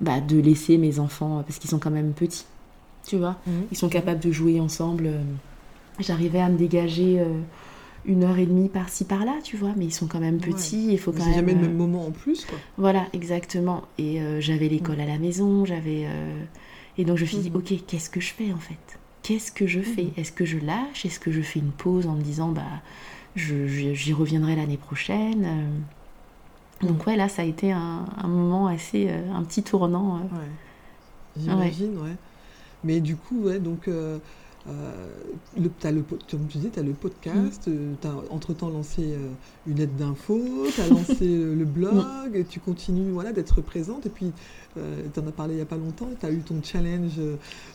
[0.00, 2.46] bah, de laisser mes enfants, parce qu'ils sont quand même petits
[3.08, 3.36] tu vois.
[3.46, 3.66] Mhm.
[3.72, 5.06] Ils sont capables de jouer ensemble.
[5.06, 5.22] Euh,
[5.98, 7.40] j'arrivais à me dégager euh,
[8.04, 10.92] une heure et demie par-ci par-là, tu vois, mais ils sont quand même petits.
[10.92, 11.34] Il faut quand même.
[11.34, 12.58] jamais le même euh, moment en plus, quoi.
[12.76, 13.82] Voilà, exactement.
[13.98, 16.06] Et j'avais l'école à la maison, j'avais.
[16.98, 17.56] Et donc je me suis dit, mhm.
[17.56, 18.98] ok, qu'est-ce que je fais en fait?
[19.22, 20.04] Qu'est-ce que je fais?
[20.04, 20.12] Mhm.
[20.16, 21.06] Est-ce que je lâche?
[21.06, 22.62] Est-ce que je fais une pause en me disant, bah,
[23.36, 25.80] j'y reviendrai l'année prochaine
[26.82, 30.16] Donc ouais, là, ça a été un, moment assez, un petit tournant.
[30.16, 31.40] Ouais.
[31.40, 32.16] J'imagine, ouais.
[32.84, 34.18] Mais du coup, ouais, donc, euh,
[34.68, 34.72] euh,
[35.58, 37.72] le, as le, comme tu as le podcast, mm.
[37.72, 39.14] euh, tu as entre-temps lancé
[39.66, 40.40] une aide d'info,
[40.74, 44.06] tu as lancé le blog, et tu continues voilà, d'être présente.
[44.06, 44.32] Et puis,
[44.74, 47.20] tu en as parlé il n'y a pas longtemps, tu as eu ton challenge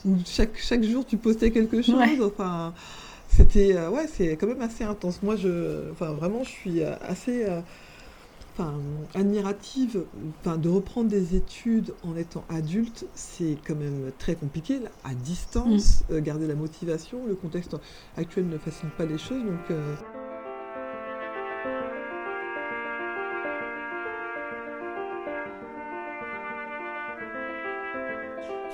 [0.05, 1.95] où chaque, chaque jour tu postais quelque chose.
[2.21, 2.73] Enfin,
[3.27, 5.21] c'était, ouais, c'est quand même assez intense.
[5.21, 7.45] Moi, je, enfin, vraiment, je suis assez
[8.53, 8.73] enfin,
[9.15, 10.05] admirative.
[10.39, 14.79] Enfin, de reprendre des études en étant adulte, c'est quand même très compliqué.
[15.03, 16.13] à distance, mm.
[16.13, 17.25] euh, garder la motivation.
[17.25, 17.75] Le contexte
[18.17, 19.43] actuel ne facilite pas les choses.
[19.43, 19.71] Donc.
[19.71, 19.95] Euh,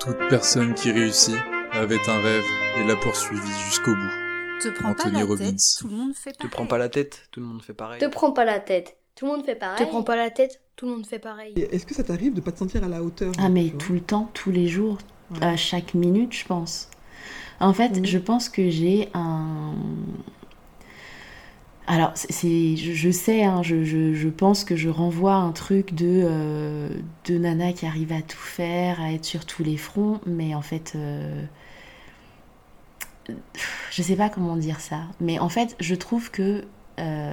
[0.00, 1.36] Toute personne qui réussit
[1.72, 2.44] avait un rêve
[2.78, 4.20] et l'a poursuivi jusqu'au bout.
[4.60, 6.38] Te prends pas la tête, tout le monde fait pareil.
[6.38, 8.00] Te prends pas la tête, tout le monde fait pareil.
[8.00, 9.84] Te prends pas la tête, tout le monde fait pareil.
[9.84, 11.52] Te prends pas la tête, tout le monde fait pareil.
[11.54, 14.00] Est-ce que ça t'arrive de pas te sentir à la hauteur Ah mais tout le
[14.00, 14.96] temps, tous les jours,
[15.42, 16.88] à chaque minute, je pense.
[17.60, 18.06] En fait, mhm.
[18.06, 19.74] je pense que j'ai un...
[21.86, 26.88] Alors, c'est, je, sais, hein, je, je, pense que je renvoie un truc de, euh,
[27.26, 30.62] de nana qui arrive à tout faire, à être sur tous les fronts, mais en
[30.62, 31.42] fait, euh,
[33.90, 36.64] je sais pas comment dire ça, mais en fait, je trouve que
[37.00, 37.32] euh,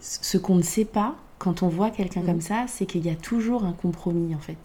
[0.00, 3.14] ce qu'on ne sait pas, quand on voit quelqu'un comme ça, c'est qu'il y a
[3.14, 4.58] toujours un compromis en fait.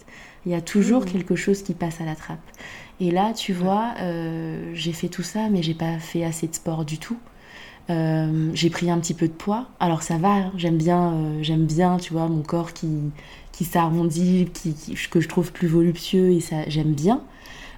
[0.46, 2.40] Il y a toujours quelque chose qui passe à la trappe.
[3.00, 6.54] Et là, tu vois, euh, j'ai fait tout ça, mais j'ai pas fait assez de
[6.54, 7.18] sport du tout.
[7.90, 9.68] Euh, j'ai pris un petit peu de poids.
[9.80, 10.52] Alors ça va, hein.
[10.58, 12.90] j'aime bien, euh, j'aime bien, tu vois, mon corps qui,
[13.52, 14.76] qui s'arrondit, qui,
[15.10, 17.22] que je trouve plus voluptueux et ça, j'aime bien.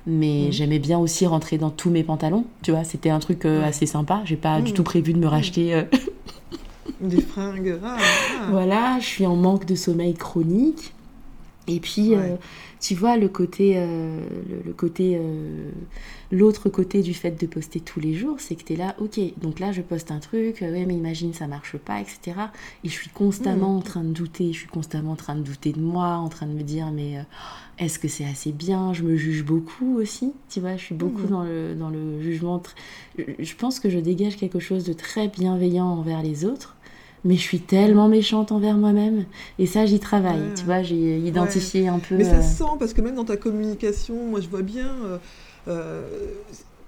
[0.05, 3.85] Mais j'aimais bien aussi rentrer dans tous mes pantalons, tu vois, c'était un truc assez
[3.85, 4.21] sympa.
[4.23, 5.83] J'ai pas du tout prévu de me racheter
[7.01, 7.79] des fringues.
[7.83, 8.47] Ah, ah.
[8.49, 10.93] Voilà, je suis en manque de sommeil chronique.
[11.67, 12.37] Et puis, euh,
[12.79, 14.21] tu vois, le côté, euh,
[14.65, 15.69] le, côté, euh,
[16.31, 19.19] l'autre côté du fait de poster tous les jours, c'est que tu es là, ok,
[19.41, 22.37] donc là je poste un truc, ouais, mais imagine ça marche pas, etc.
[22.85, 23.77] Et je suis constamment hmm.
[23.77, 26.45] en train de douter, je suis constamment en train de douter de moi, en train
[26.45, 27.15] de me dire, mais
[27.79, 28.93] est-ce que c'est assez bien?
[28.93, 31.29] Je me juge beaucoup aussi, tu vois, je suis beaucoup hmm.
[31.29, 32.63] dans, le, dans le jugement.
[33.17, 36.76] Je pense que je dégage quelque chose de très bienveillant envers les autres
[37.25, 39.25] mais je suis tellement méchante envers moi-même.
[39.59, 40.53] Et ça, j'y travaille.
[40.55, 42.15] Tu vois, j'ai identifié un peu.
[42.15, 44.89] Mais ça euh, se sent parce que même dans ta communication, moi, je vois bien.
[45.05, 45.17] Euh,
[45.67, 46.01] euh,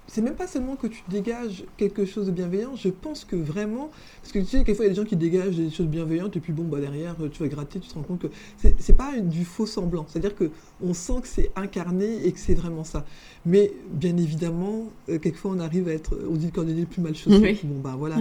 [0.06, 3.90] c'est même pas seulement que tu dégages quelque chose de bienveillant, je pense que vraiment,
[4.32, 6.36] parce que tu sais, quelquefois il y a des gens qui dégagent des choses bienveillantes
[6.36, 8.28] et puis bon, bah derrière, tu vas gratter, tu te rends compte que
[8.78, 12.54] c'est pas du faux semblant, c'est-à-dire que on sent que c'est incarné et que c'est
[12.54, 13.04] vraiment ça.
[13.44, 17.02] Mais bien évidemment, euh, quelquefois on arrive à être, on dit le cordonnier le plus
[17.02, 18.18] mal chaussé, bon bah voilà,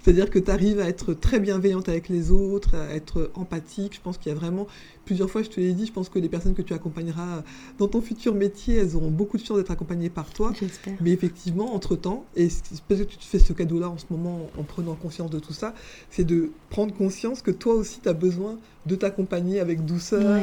[0.00, 4.00] c'est-à-dire que tu arrives à être très bienveillante avec les autres, à être empathique, je
[4.00, 4.66] pense qu'il y a vraiment
[5.04, 7.42] plusieurs fois, je te l'ai dit, je pense que les personnes que tu accompagneras
[7.78, 10.52] dans ton futur métier, elles auront beaucoup de chance d'être accompagnées par toi.
[11.00, 12.48] Mais effectivement, entre-temps, et
[12.88, 15.51] peut-être que tu te fais ce cadeau-là en ce moment en prenant conscience de tout
[15.52, 15.74] ça,
[16.10, 20.40] c'est de prendre conscience que toi aussi, tu as besoin de t'accompagner avec douceur.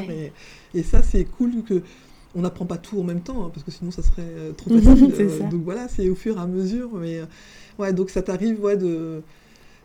[0.74, 1.82] Et, ça, c'est cool que
[2.36, 4.70] on n'apprend pas tout en même temps, hein, parce que sinon ça serait euh, trop
[4.80, 5.12] facile.
[5.20, 6.92] Euh, donc voilà, c'est au fur et à mesure.
[6.94, 7.26] Mais euh,
[7.80, 9.24] ouais, donc ça t'arrive ouais, de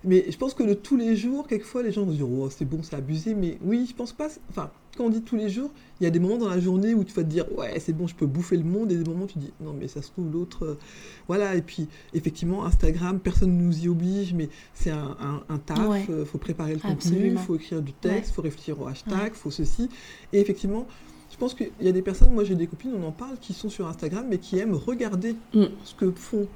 [0.05, 2.67] mais je pense que de tous les jours, quelquefois, les gens vont dire Oh, c'est
[2.67, 3.35] bon, c'est abusé.
[3.35, 4.29] Mais oui, je pense pas.
[4.51, 6.95] Enfin, quand on dit tous les jours, il y a des moments dans la journée
[6.95, 8.93] où tu vas te dire Ouais, c'est bon, je peux bouffer le monde.
[8.93, 10.65] Et des moments où tu dis Non, mais ça se trouve, l'autre.
[10.65, 10.79] Euh,
[11.29, 11.55] voilà.
[11.55, 15.17] Et puis, effectivement, Instagram, personne ne nous y oblige, mais c'est un,
[15.49, 15.79] un, taf.
[16.09, 18.87] Il euh, faut préparer le contenu, il faut écrire du texte, il faut réfléchir au
[18.87, 19.89] hashtag, il faut ceci.
[20.33, 20.87] Et effectivement,
[21.31, 23.55] je pense qu'il y a des personnes, moi j'ai des copines, on en parle, qui
[23.55, 25.65] sont sur Instagram, mais qui aiment regarder mm.
[25.85, 26.47] ce que font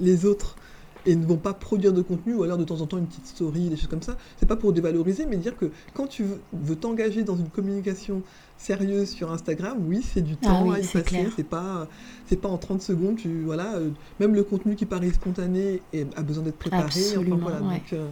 [0.00, 0.56] les autres
[1.06, 3.26] et ne vont pas produire de contenu ou alors de temps en temps une petite
[3.26, 4.16] story, des choses comme ça.
[4.38, 8.22] C'est pas pour dévaloriser, mais dire que quand tu veux, t'engager dans une communication
[8.58, 11.28] sérieuse sur Instagram, oui, c'est du ah temps à y passer.
[11.34, 11.88] C'est pas,
[12.26, 13.16] c'est pas en 30 secondes.
[13.16, 15.82] Tu, voilà, euh, même le contenu qui paraît spontané
[16.16, 16.84] a besoin d'être préparé.
[16.84, 18.08] Absolument, enfin, voilà, euh,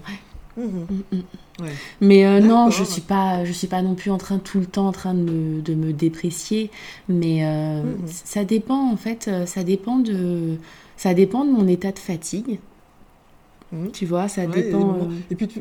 [0.57, 1.17] mmh, mmh.
[1.17, 1.65] Mmh,
[2.01, 4.67] Mais euh, non, je suis pas, je suis pas non plus en train tout le
[4.67, 6.71] temps en train de me, de me déprécier.
[7.09, 7.43] Mais
[8.07, 10.57] ça dépend en fait, ça dépend de,
[10.97, 12.59] ça dépend de mon état de fatigue.
[13.73, 13.91] Mmh.
[13.93, 14.95] Tu vois, ça dépend.
[14.95, 15.61] Euh, et, puis tu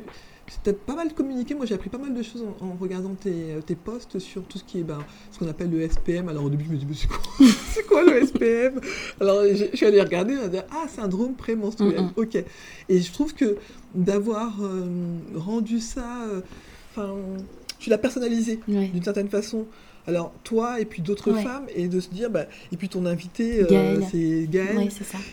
[0.69, 1.55] as pas mal communiqué.
[1.55, 4.57] Moi, j'ai appris pas mal de choses en, regardant tes, euh, tes, posts sur tout
[4.57, 4.99] ce qui est ben,
[5.31, 6.29] ce qu'on appelle le SPM.
[6.29, 7.19] Alors, au début, je me dis, mais c'est quoi,
[7.73, 8.79] c'est quoi le SPM
[9.19, 12.01] Alors, je suis allée regarder, on a dit, ah, syndrome prémenstruel.
[12.01, 12.13] Mmh, mmh.
[12.15, 12.35] Ok.
[12.89, 13.57] Et je trouve que
[13.93, 14.85] d'avoir euh,
[15.35, 16.05] rendu ça.
[16.91, 17.13] Enfin,
[17.79, 19.67] tu l'as personnalisé d'une certaine façon
[20.07, 23.61] alors toi et puis d'autres femmes et de se dire bah, et puis ton invité
[23.69, 24.89] euh, c'est Gaëlle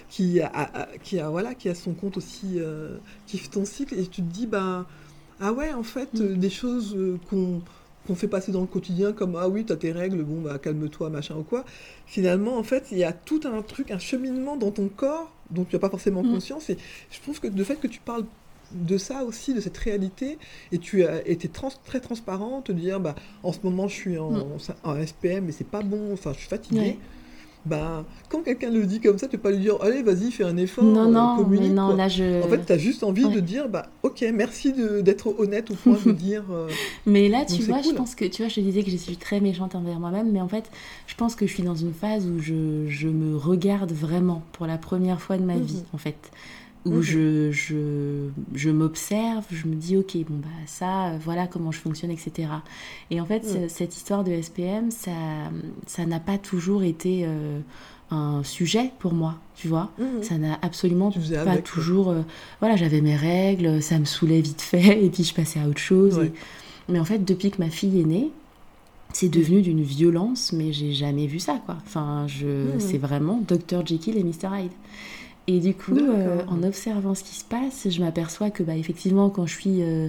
[0.09, 3.95] qui a, qui a voilà qui a son compte aussi euh, qui fait ton cycle
[3.95, 4.87] et tu te dis bah
[5.41, 6.23] ah ouais en fait mm.
[6.23, 6.99] euh, des choses
[7.31, 7.63] qu'on
[8.07, 10.59] qu'on fait passer dans le quotidien comme ah oui, tu as tes règles, bon bah
[10.59, 11.65] calme-toi, machin ou quoi.
[12.05, 15.65] Finalement, en fait, il y a tout un truc, un cheminement dans ton corps dont
[15.65, 16.31] tu n'as pas forcément mm.
[16.31, 16.69] conscience.
[16.69, 16.77] Et
[17.11, 18.27] je trouve que le fait que tu parles
[18.75, 20.39] de ça aussi, de cette réalité,
[20.73, 24.31] et tu as été très transparent, te dire, bah, en ce moment, je suis en,
[24.31, 25.07] mm.
[25.07, 26.99] SPM, mais c'est pas bon, enfin, je suis fatiguée.
[27.67, 30.45] Bah, quand quelqu'un le dit comme ça, tu peux pas lui dire, allez, vas-y, fais
[30.45, 31.73] un effort, non, non, communique.
[31.73, 32.43] non, là, je...
[32.45, 35.97] En fait, tu as juste envie de dire, bah, ok, merci d'être honnête au point
[36.05, 36.45] de dire.
[36.51, 36.69] Euh,
[37.07, 39.17] mais là, tu vois, je pense que, tu vois, je te disais que je suis
[39.17, 40.71] très méchante envers moi-même, mais en fait,
[41.07, 44.67] je pense que je suis dans une phase où je, je me regarde vraiment pour
[44.67, 45.63] la première fois de ma mhm.
[45.63, 46.19] vie, en fait
[46.85, 51.79] où je, je, je m'observe, je me dis, ok, bon, bah ça, voilà comment je
[51.79, 52.49] fonctionne, etc.
[53.11, 55.13] Et en fait, cette histoire de SPM, ça
[55.87, 57.61] ça n'a pas toujours été euh,
[58.11, 59.91] un sujet pour moi, tu vois.
[59.99, 60.23] Mhm.
[60.23, 61.11] Ça n'a absolument
[61.45, 62.11] pas toujours...
[62.11, 62.23] Euh,
[62.61, 65.79] voilà, j'avais mes règles, ça me saoulait vite fait, et puis je passais à autre
[65.79, 66.21] chose.
[66.89, 68.31] Mais en fait, depuis que ma fille est née,
[69.13, 71.77] c'est devenu d'une violence, mais j'ai jamais vu ça, quoi.
[71.87, 73.87] Enfin, je, c'est vraiment Dr.
[73.87, 74.49] Jekyll et Mr.
[74.53, 74.73] Hyde.
[75.47, 79.29] Et du coup, euh, en observant ce qui se passe, je m'aperçois que, bah, effectivement,
[79.29, 80.09] quand je suis euh,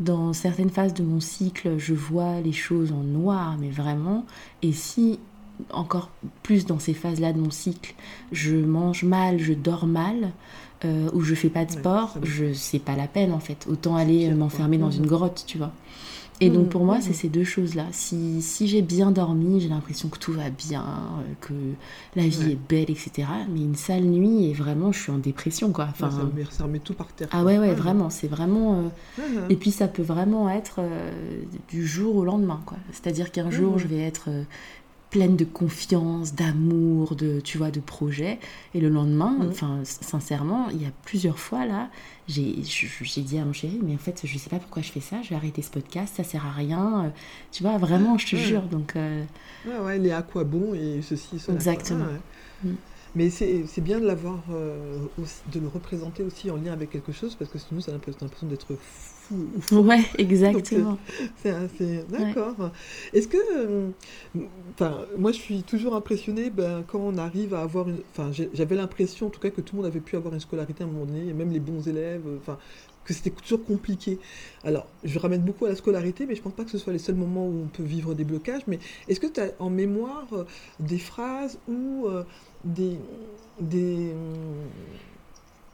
[0.00, 4.26] dans certaines phases de mon cycle, je vois les choses en noir, mais vraiment.
[4.60, 5.20] Et si,
[5.70, 6.10] encore
[6.42, 7.94] plus dans ces phases-là de mon cycle,
[8.32, 10.32] je mange mal, je dors mal,
[10.84, 13.68] euh, ou je fais pas de sport, je c'est pas la peine en fait.
[13.70, 15.70] Autant aller m'enfermer dans une grotte, tu vois.
[16.42, 17.86] Et donc pour moi, c'est ces deux choses-là.
[17.92, 20.84] Si, si j'ai bien dormi, j'ai l'impression que tout va bien,
[21.40, 21.54] que
[22.16, 23.28] la vie est belle, etc.
[23.48, 25.86] Mais une sale nuit, et vraiment, je suis en dépression, quoi.
[25.90, 27.28] Enfin, ça, remet, tout par terre.
[27.30, 28.10] Ah ouais, ouais, vraiment.
[28.10, 28.90] C'est vraiment...
[29.48, 30.80] Et puis ça peut vraiment être
[31.68, 32.78] du jour au lendemain, quoi.
[32.90, 34.28] C'est-à-dire qu'un jour, je vais être
[35.12, 38.40] pleine de confiance, d'amour, de tu vois, de projet.
[38.74, 39.48] Et le lendemain, mm.
[39.50, 41.90] enfin, sincèrement, il y a plusieurs fois là,
[42.26, 45.20] j'ai dit à mon chéri, mais en fait, je sais pas pourquoi je fais ça.
[45.22, 47.04] Je vais arrêter ce podcast, ça sert à rien.
[47.04, 47.08] Euh,
[47.52, 48.62] tu vois, vraiment, je te jure.
[48.62, 48.96] Donc.
[48.96, 49.22] Euh...
[49.66, 51.56] Ouais, ouais, les à quoi bon et ceci, cela.
[51.56, 52.06] Exactement.
[52.64, 52.70] Mm.
[53.14, 54.96] Mais c'est bien de l'avoir, euh,
[55.52, 58.46] de le représenter aussi en lien avec quelque chose, parce que sinon, ça a l'impression
[58.46, 59.21] d'être fou.
[59.72, 60.98] Ouais, exactement.
[61.36, 62.70] C'est d'accord.
[63.12, 63.88] Est-ce que, euh,
[64.74, 68.76] enfin, moi, je suis toujours impressionnée ben, quand on arrive à avoir une, enfin, j'avais
[68.76, 70.90] l'impression, en tout cas, que tout le monde avait pu avoir une scolarité à un
[70.90, 72.58] moment donné, et même les bons élèves, enfin,
[73.04, 74.18] que c'était toujours compliqué.
[74.64, 76.92] Alors, je ramène beaucoup à la scolarité, mais je ne pense pas que ce soit
[76.92, 78.62] les seuls moments où on peut vivre des blocages.
[78.66, 80.44] Mais est-ce que tu as en mémoire euh,
[80.78, 82.06] des phrases ou
[82.64, 82.96] des,
[83.60, 84.14] des,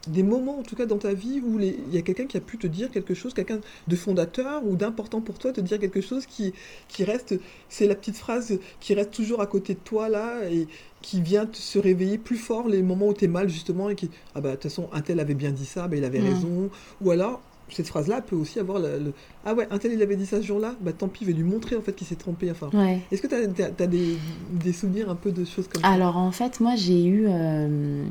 [0.06, 2.40] des moments, en tout cas dans ta vie, où il y a quelqu'un qui a
[2.40, 6.00] pu te dire quelque chose, quelqu'un de fondateur ou d'important pour toi, te dire quelque
[6.00, 6.54] chose qui,
[6.88, 7.34] qui reste,
[7.68, 10.68] c'est la petite phrase qui reste toujours à côté de toi là et
[11.02, 13.94] qui vient te se réveiller plus fort les moments où tu es mal justement et
[13.94, 16.20] qui, ah bah de toute façon, un tel avait bien dit ça, bah, il avait
[16.20, 16.70] raison.
[17.00, 17.40] Ou alors,
[17.70, 19.12] cette phrase-là peut aussi avoir le,
[19.44, 21.36] Ah ouais, un tel il avait dit ça ce jour-là, bah tant pis, je vais
[21.36, 22.50] lui montrer en fait qu'il s'est trompé.
[22.50, 22.70] Enfin,
[23.10, 24.16] Est-ce que tu as, des,
[24.52, 25.88] des, souvenirs un peu de choses comme ça?
[25.88, 28.04] Alors en fait, moi j'ai eu, euh,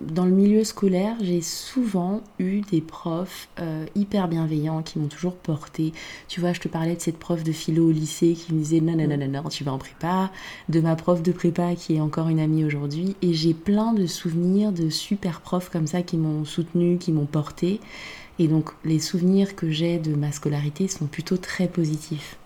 [0.00, 5.34] dans le milieu scolaire, j'ai souvent eu des profs euh, hyper bienveillants qui m'ont toujours
[5.34, 5.92] porté.
[6.28, 8.80] Tu vois, je te parlais de cette prof de philo au lycée qui me disait
[8.80, 10.30] non, non, non, non, non, tu vas en prépa,
[10.68, 13.16] de ma prof de prépa qui est encore une amie aujourd'hui.
[13.22, 17.26] Et j'ai plein de souvenirs de super profs comme ça qui m'ont soutenu, qui m'ont
[17.26, 17.80] porté.
[18.38, 22.38] Et donc les souvenirs que j'ai de ma scolarité sont plutôt très positifs.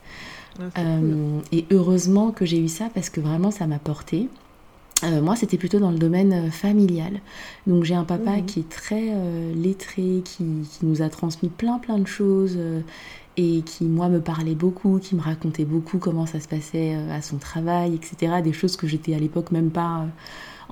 [0.59, 4.29] Ah, euh, et heureusement que j'ai eu ça parce que vraiment ça m'a porté.
[5.05, 7.21] Euh, moi, c'était plutôt dans le domaine euh, familial.
[7.67, 8.47] Donc, j'ai un papa mhm.
[8.47, 9.13] qui est très
[9.55, 12.57] lettré, qui, qui, nous a transmis plein, plein de choses
[13.37, 17.21] et qui, moi, me parlait beaucoup, qui me racontait beaucoup comment ça se passait à
[17.21, 18.35] son travail, etc.
[18.45, 20.07] Des choses que j'étais à l'époque même pas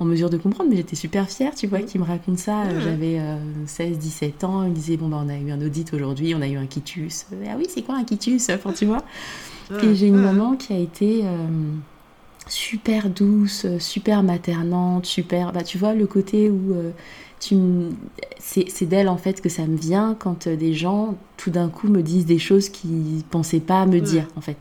[0.00, 2.64] en mesure de comprendre, mais j'étais super fière, tu vois, qu'il me raconte ça.
[2.80, 3.20] J'avais
[3.66, 6.40] 16-17 euh, ans, il me disait, bon, bah, on a eu un audit aujourd'hui, on
[6.40, 7.26] a eu un quitus.
[7.46, 9.04] Ah oui, c'est quoi un quitus Enfin, tu vois.
[9.82, 11.46] Et j'ai une maman qui a été euh,
[12.48, 15.52] super douce, super maternante, super...
[15.52, 16.72] Bah, tu vois, le côté où...
[16.72, 16.90] Euh,
[17.38, 17.56] tu
[18.38, 22.02] c'est d'elle en fait que ça me vient quand des gens tout d'un coup me
[22.02, 24.58] disent des choses qu'ils pensaient pas me dire en fait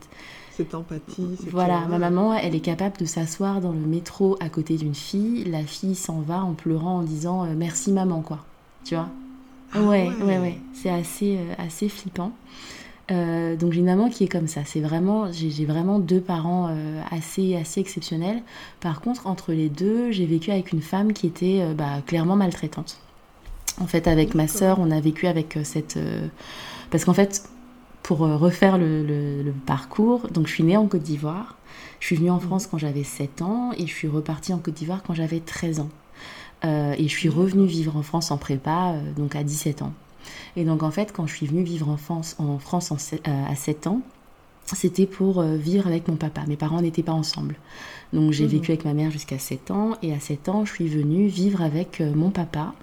[0.60, 1.36] cette empathie.
[1.50, 5.44] Voilà, ma maman, elle est capable de s'asseoir dans le métro à côté d'une fille.
[5.44, 8.44] La fille s'en va en pleurant en disant euh, merci maman, quoi.
[8.84, 9.08] Tu vois?
[9.72, 12.32] Ah ouais, ouais, ouais, C'est assez, euh, assez flippant.
[13.10, 14.60] Euh, donc j'ai une maman qui est comme ça.
[14.66, 16.72] C'est vraiment, j'ai vraiment deux parents
[17.10, 18.42] assez, assez exceptionnels.
[18.80, 22.98] Par contre, entre les deux, j'ai vécu avec une femme qui était bah, clairement maltraitante.
[23.80, 25.98] En fait, avec ma sœur, on a vécu avec cette,
[26.90, 27.42] parce qu'en fait,
[28.10, 30.26] pour euh, refaire le, parcours.
[30.32, 31.56] Donc je suis née en Côte d'Ivoire.
[32.00, 34.74] Je suis venue en France quand j'avais 7 ans et je suis repartie en Côte
[34.74, 35.90] d'Ivoire quand j'avais 13 ans.
[36.64, 39.92] Euh, et je suis revenue vivre en France en prépa, euh, donc à 17 ans.
[40.56, 42.92] Et donc en fait, quand je suis venue vivre en France, en France
[43.24, 44.00] à 7 ans,
[44.64, 46.42] c'était pour vivre avec mon papa.
[46.48, 47.54] Mes parents n'étaient pas ensemble.
[48.12, 48.48] Donc j'ai mmh.
[48.48, 51.62] vécu avec ma mère jusqu'à 7 ans et à 7 ans, je suis venue vivre
[51.62, 52.74] avec mon papa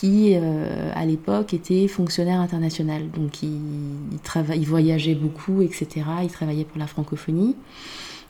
[0.00, 3.10] qui euh, à l'époque était fonctionnaire international.
[3.10, 3.60] Donc il,
[4.54, 6.06] il, voyageait beaucoup, etc.
[6.22, 7.54] Il travaillait pour la francophonie.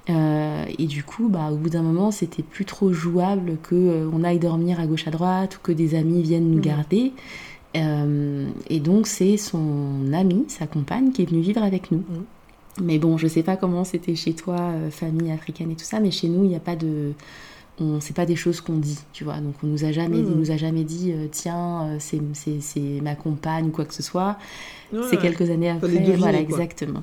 [0.08, 4.10] Euh, et du coup, bah, au bout d'un moment, c'était plus trop jouable que euh,
[4.12, 6.60] on aille dormir à gauche à droite ou que des amis viennent nous mmh.
[6.60, 7.12] garder.
[7.74, 11.98] et donc c'est son ami, sa compagne, qui est venue vivre avec nous.
[11.98, 12.82] Mmh.
[12.82, 16.10] Mais bon, je sais pas comment c'était chez toi, famille africaine et tout ça, mais
[16.10, 17.12] chez nous, il n'y a pas de
[17.78, 19.38] on c'est pas des choses qu'on dit tu vois.
[19.38, 20.34] Donc on nous a jamais mmh.
[20.34, 22.20] nous a jamais dit euh, tiens euh, c'est,
[22.60, 24.36] c'est, ma compagne ou quoi que ce soit.
[25.08, 27.02] C'est quelques années après voilà exactement.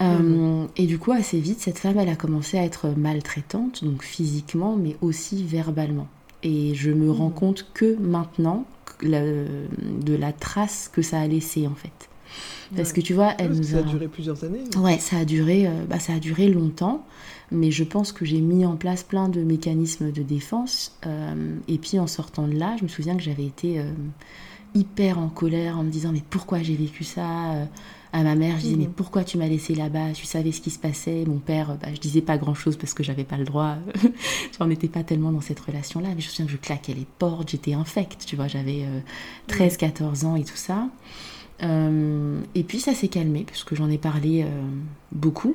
[0.00, 0.68] Euh, mmh.
[0.76, 4.76] et du coup assez vite cette femme elle a commencé à être maltraitante donc physiquement
[4.76, 6.06] mais aussi verbalement.
[6.44, 7.34] Et je me rends mmh.
[7.34, 8.64] compte que maintenant
[9.02, 12.08] de la trace que ça a laissé en fait.
[12.76, 14.64] Parce que tu vois elle nous ça a duré plusieurs années.
[14.76, 17.04] Ouais ça a duré bah, ça a duré longtemps
[17.50, 20.96] mais je pense que j'ai mis en place plein de mécanismes de défense.
[21.06, 23.90] Euh, et puis en sortant de là, je me souviens que j'avais été euh,
[24.74, 27.64] hyper en colère en me disant mais pourquoi j'ai vécu ça euh,
[28.12, 28.92] à ma mère, je disais, mais mhm.
[28.92, 30.12] pourquoi tu m'as laissé là-bas?
[30.14, 31.24] Tu savais ce qui se passait?
[31.26, 33.76] Mon père, bah, je disais pas grand-chose parce que j'avais pas le droit.
[34.58, 36.08] J'en étais pas tellement dans cette relation-là.
[36.14, 38.24] Mais je me souviens que je claquais les portes, j'étais infecte.
[38.26, 38.86] Tu vois, j'avais
[39.50, 40.88] 13-14 ans et tout ça.
[41.60, 44.46] et puis ça s'est calmé, puisque j'en ai parlé
[45.12, 45.54] beaucoup.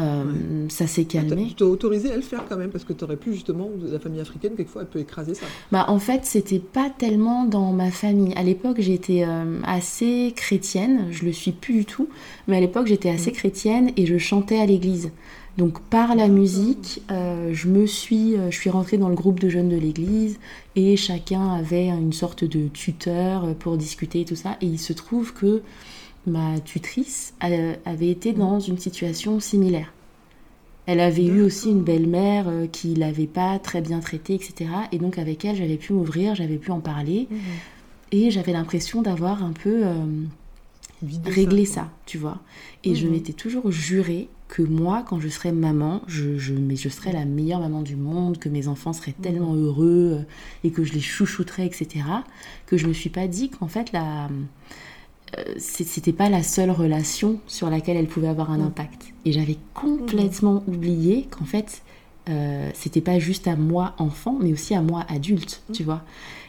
[0.00, 1.46] Euh, ça s'est calmé.
[1.48, 3.98] Tu t'es autorisé à le faire quand même parce que tu aurais pu justement, la
[3.98, 5.46] famille africaine, quelquefois, elle peut écraser ça.
[5.72, 8.32] Bah, en fait, c'était pas tellement dans ma famille.
[8.36, 12.08] À l'époque, j'étais euh, assez chrétienne, je le suis plus du tout,
[12.48, 13.34] mais à l'époque, j'étais assez mmh.
[13.34, 15.10] chrétienne et je chantais à l'église.
[15.58, 19.48] Donc par la musique, euh, je me suis, je suis rentrée dans le groupe de
[19.48, 20.38] jeunes de l'église
[20.76, 24.56] et chacun avait une sorte de tuteur pour discuter et tout ça.
[24.60, 25.60] Et il se trouve que
[26.26, 29.92] ma tutrice avait été dans une situation similaire.
[30.86, 34.70] Elle avait eu aussi une belle-mère euh, qui l'avait pas très bien traitée, etc.
[34.90, 37.28] Et donc avec elle, j'avais pu m'ouvrir, j'avais pu en parler.
[37.30, 37.38] Mhm.
[38.12, 39.94] Et j'avais l'impression d'avoir un peu euh,
[41.26, 42.40] réglé ça, tu vois.
[42.82, 43.12] Et je mhm.
[43.12, 47.60] m'étais toujours juré que moi, quand je serais maman, je, mais je serais la meilleure
[47.60, 49.24] maman du monde, que mes enfants seraient mhm.
[49.24, 50.22] tellement heureux euh,
[50.64, 52.04] et que je les chouchouterais, etc.
[52.66, 54.28] Que je me suis pas dit qu'en fait la euh,
[55.58, 58.66] c'était pas la seule relation sur laquelle elle pouvait avoir un mm.
[58.66, 59.04] impact.
[59.24, 60.72] Et j'avais complètement mm.
[60.72, 61.82] oublié qu'en fait,
[62.28, 65.72] euh, c'était pas juste à moi enfant, mais aussi à moi adulte, mm.
[65.72, 66.02] tu vois.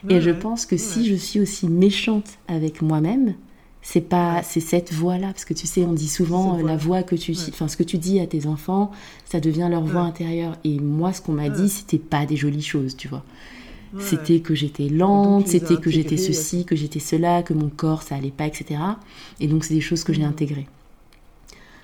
[0.09, 3.35] et je pense que si je suis aussi méchante avec moi-même,
[3.81, 6.77] c'est pas c'est cette voix là parce que tu sais on dit souvent euh, la
[6.77, 8.91] voix que tu enfin ce que tu dis à tes enfants
[9.25, 12.61] ça devient leur voix intérieure et moi ce qu'on m'a dit c'était pas des jolies
[12.61, 13.23] choses tu vois
[13.99, 18.15] c'était que j'étais lente, c'était que j'étais ceci, que j'étais cela, que mon corps ça
[18.15, 18.79] allait pas, etc.
[19.39, 20.29] Et donc c'est des choses que j'ai mhm.
[20.29, 20.67] intégrées.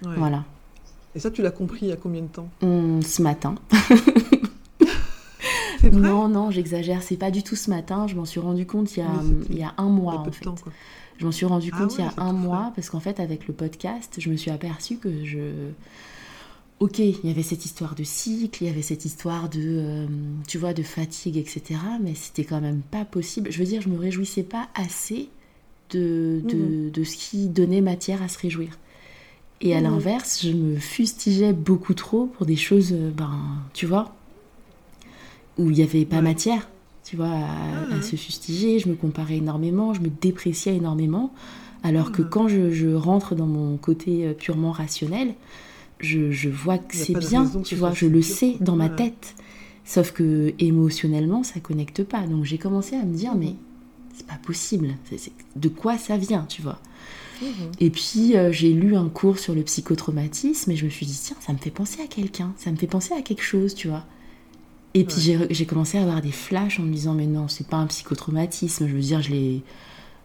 [0.02, 0.46] Voilà.
[1.16, 2.50] Et ça, tu l'as compris il y a combien de temps?
[2.62, 3.56] Hum, Ce matin.
[5.92, 7.02] non, non, j'exagère.
[7.02, 8.08] C'est pas du tout ce matin.
[8.08, 9.12] Je m'en suis rendu compte il y a,
[9.50, 10.46] il y a un mois, en fait.
[11.18, 13.48] je m'en suis rendu ah compte il y a un mois, parce qu'en fait, avec
[13.48, 15.72] le podcast, je me suis aperçue que je
[16.80, 20.08] ok, il y avait cette histoire de cycle, il y avait cette histoire de, euh,
[20.48, 21.80] tu vois, de fatigue, etc.
[22.02, 23.52] Mais c'était quand même pas possible.
[23.52, 25.30] Je veux dire, je me réjouissais pas assez
[25.90, 26.92] de, de, mhm.
[26.92, 28.78] de ce qui donnait matière à se réjouir.
[29.62, 29.86] Et à mhm.
[29.86, 33.40] l'inverse, je me fustigeais beaucoup trop pour des choses, euh, ben,
[33.74, 34.16] tu vois,
[35.58, 36.70] où il n'y avait pas matière,
[37.04, 38.78] tu vois, à, à, se fustiger.
[38.78, 41.34] Je me comparais énormément, je me dépréciais énormément.
[41.84, 45.34] Alors que quand je, je rentre dans mon côté euh, purement rationnel,
[46.00, 49.36] je, vois que c'est bien, tu vois, je le sais dans ma tête.
[49.86, 52.28] Sauf que émotionnellement, ça connecte pas.
[52.28, 53.56] Donc j'ai commencé à me dire, mais
[54.14, 54.96] c'est pas possible.
[55.56, 56.80] de quoi ça vient, tu vois?
[57.42, 57.50] Mhm.
[57.80, 61.18] Et puis euh, j'ai lu un cours sur le psychotraumatisme et je me suis dit,
[61.24, 63.88] tiens, ça me fait penser à quelqu'un, ça me fait penser à quelque chose, tu
[63.88, 64.06] vois?
[64.94, 67.78] Et puis j'ai commencé à avoir des flashs en me disant, mais non, c'est pas
[67.78, 68.88] un psychotraumatisme.
[68.88, 69.62] Je veux dire, je l'ai.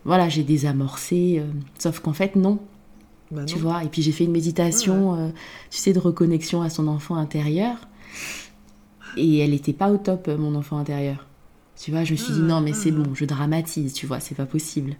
[0.04, 1.40] Voilà, j'ai désamorcé.
[1.40, 2.58] Euh, sauf qu'en fait, non.
[3.32, 5.28] Bah tu vois, et puis j'ai fait une méditation, euh,
[5.70, 7.76] tu sais, de reconnexion à son enfant intérieur.
[9.16, 11.26] Et elle n'était pas au top, euh, mon enfant intérieur.
[11.76, 14.34] Tu vois, je me suis dit, non, mais c'est bon, je dramatise, tu vois, c'est
[14.36, 14.94] pas possible.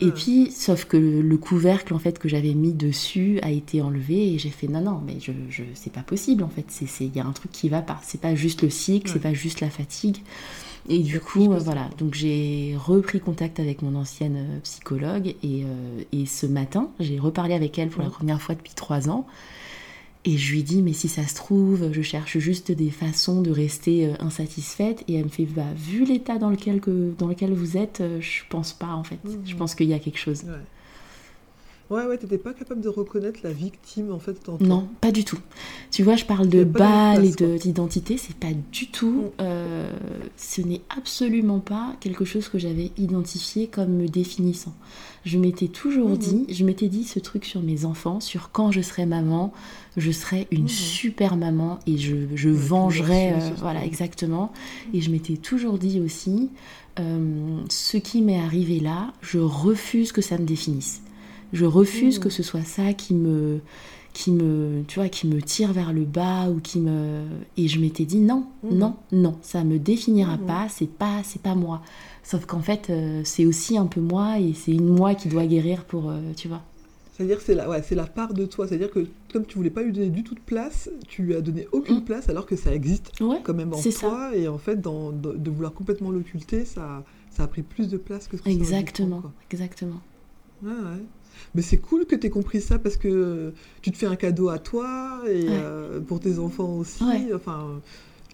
[0.00, 4.34] Et puis, sauf que le, couvercle, en fait, que j'avais mis dessus a été enlevé
[4.34, 6.66] et j'ai fait, non, non, mais je, je c'est pas possible, en fait.
[7.00, 7.98] Il y a un truc qui va pas.
[8.02, 10.18] C'est pas juste le cycle, c'est pas juste la fatigue.
[10.88, 15.64] Et du coup, euh, voilà, donc j'ai repris contact avec mon ancienne euh, psychologue et,
[15.64, 19.26] euh, et ce matin, j'ai reparlé avec elle pour la première fois depuis trois ans.
[20.24, 23.50] Et je lui dis, mais si ça se trouve, je cherche juste des façons de
[23.50, 25.04] rester insatisfaite.
[25.08, 28.42] Et elle me fait, bah, vu l'état dans lequel, que, dans lequel vous êtes, je
[28.50, 29.18] pense pas en fait.
[29.44, 29.56] Je mmh.
[29.56, 30.42] pense qu'il y a quelque chose.
[30.44, 30.50] Ouais,
[31.90, 35.38] ouais, t'étais pas capable de reconnaître la victime en fait Non, pas du tout.
[35.90, 39.22] Tu vois, je parle de balle et d'identité, c'est pas du tout.
[39.22, 39.30] Mm.
[39.40, 39.90] Euh,
[40.36, 44.74] ce n'est absolument pas quelque chose que j'avais identifié comme me définissant.
[45.24, 46.18] Je m'étais toujours mm-hmm.
[46.46, 49.52] dit, je m'étais dit ce truc sur mes enfants, sur quand je serai maman,
[49.96, 54.52] je serai une super maman et je, je vengerai, euh, voilà, exactement.
[54.92, 56.50] Et je m'étais toujours dit aussi,
[56.98, 61.02] euh, ce qui m'est arrivé là, je refuse que ça me définisse.
[61.52, 62.22] Je refuse mmh.
[62.22, 63.60] que ce soit ça qui me,
[64.12, 67.24] qui me, tu vois, qui me tire vers le bas ou qui me.
[67.56, 68.74] Et je m'étais dit non, mmh.
[68.74, 70.46] non, non, ça me définira mmh.
[70.46, 71.82] pas, c'est pas, c'est pas moi.
[72.22, 75.46] Sauf qu'en fait, euh, c'est aussi un peu moi et c'est une moi qui doit
[75.46, 76.62] guérir pour, euh, tu vois.
[77.18, 78.68] C'est-à-dire c'est la, ouais, c'est la part de toi.
[78.68, 81.40] C'est-à-dire que comme tu voulais pas lui donner du tout de place, tu lui as
[81.40, 84.36] donné aucune place alors que ça existe quand même en toi.
[84.36, 88.28] Et en fait, dans, de, vouloir complètement l'occulter, ça, ça a pris plus de place
[88.28, 90.00] que ce que Exactement, ça exactement.
[90.62, 91.02] Ouais, ouais.
[91.54, 94.48] Mais c'est cool que tu aies compris ça parce que tu te fais un cadeau
[94.48, 97.04] à toi et euh, pour tes enfants aussi.
[97.34, 97.80] Enfin,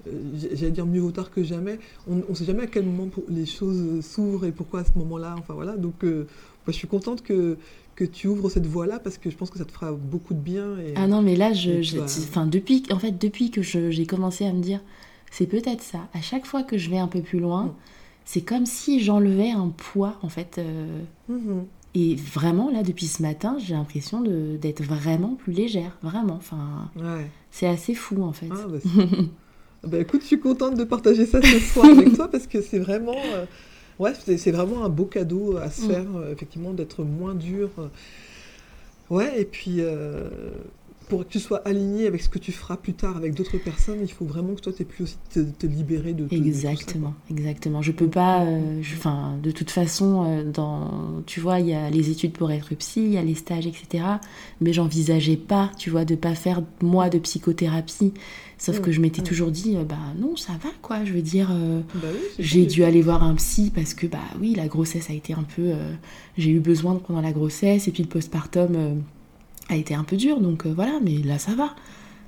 [0.06, 0.10] euh,
[0.52, 1.78] j'allais dire mieux vaut tard que jamais.
[2.08, 5.34] On ne sait jamais à quel moment les choses s'ouvrent et pourquoi à ce moment-là.
[5.38, 5.76] Enfin voilà.
[5.76, 6.26] Donc, euh,
[6.66, 7.56] je suis contente que
[7.94, 10.40] que tu ouvres cette voie-là parce que je pense que ça te fera beaucoup de
[10.40, 10.76] bien.
[10.80, 14.52] Et, ah non, mais là, je, enfin, depuis, en fait, depuis que j'ai commencé à
[14.52, 14.80] me dire,
[15.30, 16.08] c'est peut-être ça.
[16.12, 17.74] À chaque fois que je vais un peu plus loin, mm.
[18.24, 20.60] c'est comme si j'enlevais un poids, en fait.
[21.30, 21.62] Mm-hmm
[21.94, 25.96] Et vraiment, là, depuis ce matin, j'ai l'impression d'être vraiment plus légère.
[26.02, 26.34] Vraiment.
[26.34, 26.90] Enfin,
[27.50, 28.48] C'est assez fou, en fait.
[28.50, 28.78] Ah, bah,
[29.84, 32.80] bah, écoute, je suis contente de partager ça ce soir avec toi parce que c'est
[32.80, 33.16] vraiment.
[33.34, 33.44] Euh,
[34.00, 35.88] ouais, c'est vraiment un beau cadeau à se mm.
[35.88, 37.70] faire, euh, effectivement, d'être moins dur.
[39.08, 39.80] Ouais, et puis
[41.08, 43.98] pour que tu sois aligné avec ce que tu feras plus tard avec d'autres personnes,
[44.02, 47.82] il faut vraiment que toi, tu pu aussi te, libérer de tout Exactement, exactement.
[47.82, 51.90] Je peux pas, euh, enfin, de toute façon, euh, dans, tu vois, il y a
[51.90, 54.04] les études pour être psy, il y a les stages, etc.
[54.60, 58.12] Mais j'envisageais pas, tu vois, de pas faire moi de psychothérapie.
[58.56, 59.26] Sauf que je m'étais mmh.
[59.26, 61.04] toujours dit, euh, bah non, ça va, quoi.
[61.04, 61.50] Je veux dire,
[61.94, 65.34] bah j'ai dû aller voir un psy parce que, bah oui, la grossesse a été
[65.34, 65.72] un peu.
[66.38, 69.02] j'ai eu besoin pendant la grossesse et puis le postpartum
[69.68, 71.74] a été un peu dur, donc euh, voilà, mais là ça va.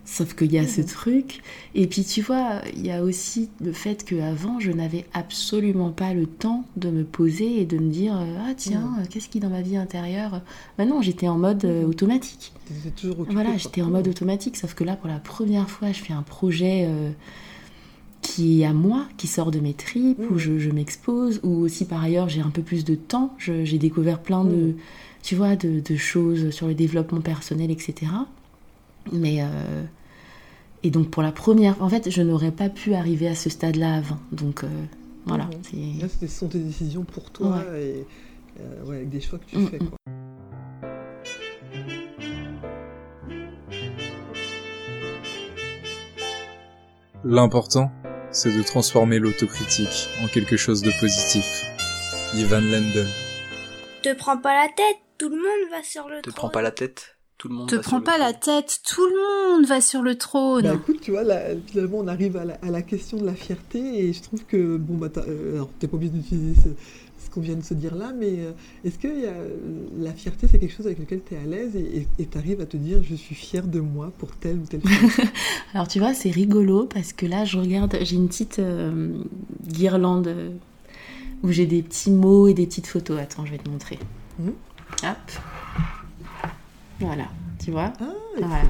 [0.09, 1.43] Sauf qu'il y a ce truc.
[1.75, 6.15] Et puis tu vois, il y a aussi le fait qu'avant, je n'avais absolument pas
[6.15, 9.49] le temps de me poser et de me dire euh, Ah tiens, qu'est-ce qui dans
[9.49, 10.43] ma vie intérieure
[10.79, 12.53] Maintenant, j'étais en mode euh, automatique.
[12.95, 14.57] Toujours voilà, j'étais en mode automatique.
[14.57, 16.89] Sauf que là, pour la première fois, je fais un projet
[18.27, 22.03] qui est à moi, qui sort de mes tripes, où je, m'expose, ou aussi par
[22.03, 23.35] ailleurs, j'ai un peu plus de temps.
[23.39, 24.75] J'ai découvert plein de
[25.27, 28.13] tu vois, de, choses sur le développement personnel, etc.
[29.13, 29.43] Mais.
[29.43, 29.85] Euh,
[30.85, 31.83] et donc, pour la première.
[31.83, 34.21] En fait, je n'aurais pas pu arriver à ce stade-là avant.
[34.31, 34.69] Donc, euh,
[35.25, 35.51] voilà.
[35.73, 36.01] Mhm.
[36.01, 38.07] Là, ce sont tes décisions pour toi et
[38.61, 39.79] euh, avec des choix que tu mm, fais.
[39.79, 39.89] Mm.
[39.89, 39.99] Quoi.
[47.25, 47.91] L'important,
[48.31, 51.65] c'est de transformer l'autocritique en quelque chose de positif.
[52.35, 53.09] Ivan Lendl.
[54.03, 56.23] Te prends pas la tête, tout le monde va sur le trône.
[56.23, 57.17] Te prends pas la tête.
[57.39, 60.65] Tout le monde Te prends pas la tête, tout le monde va sur le trône.
[60.65, 61.23] Bah écoute, tu vois,
[61.67, 65.09] finalement, on arrive à la, question de la fierté et je trouve que, bon, bah,
[65.19, 68.53] euh, alors, t'es pas obligé d'utiliser ce, qu'on vient de se dire là, mais euh,
[68.83, 69.35] est-ce que y a,
[69.99, 72.67] la fierté, c'est quelque chose avec lequel tu es à l'aise et tu arrives à
[72.67, 75.27] te dire, je suis fière de moi pour telle ou telle chose?
[75.75, 79.11] Alors, tu vois, c'est rigolo parce que là, je regarde, j'ai une petite euh,
[79.69, 80.35] guirlande
[81.43, 83.21] où j'ai des petits mots et des petites photos.
[83.21, 83.99] Attends, je vais te montrer.
[84.39, 84.49] Mmh.
[85.03, 85.17] Hop.
[87.01, 87.27] Voilà,
[87.63, 88.63] tu vois ah,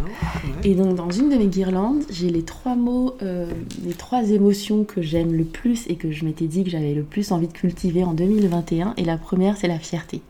[0.65, 3.47] Et donc dans une de mes guirlandes, j'ai les trois mots, euh,
[3.85, 7.05] les trois émotions que j'aime le plus et que je m'étais dit que j'avais le
[7.05, 8.95] plus envie de cultiver en 2021.
[8.97, 10.23] Et la première, c'est la fierté.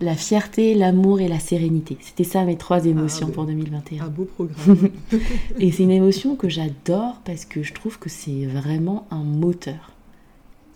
[0.00, 1.96] La fierté, l'amour et la sérénité.
[2.00, 4.04] C'était ça mes trois ah, émotions pour 2021.
[4.04, 4.90] Un beau programme.
[5.58, 9.92] et c'est une émotion que j'adore parce que je trouve que c'est vraiment un moteur.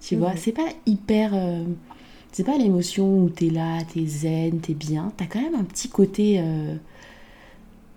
[0.00, 1.32] Tu vois, c'est pas hyper...
[1.34, 1.64] Euh,
[2.32, 5.12] c'est pas l'émotion où t'es là, t'es zen, t'es bien.
[5.16, 6.74] T'as quand même un petit côté euh,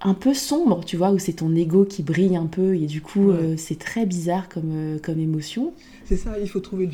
[0.01, 3.01] un peu sombre, tu vois, où c'est ton ego qui brille un peu et du
[3.01, 5.73] coup euh, c'est très bizarre comme, euh, comme émotion.
[6.05, 6.89] C'est ça, il faut trouver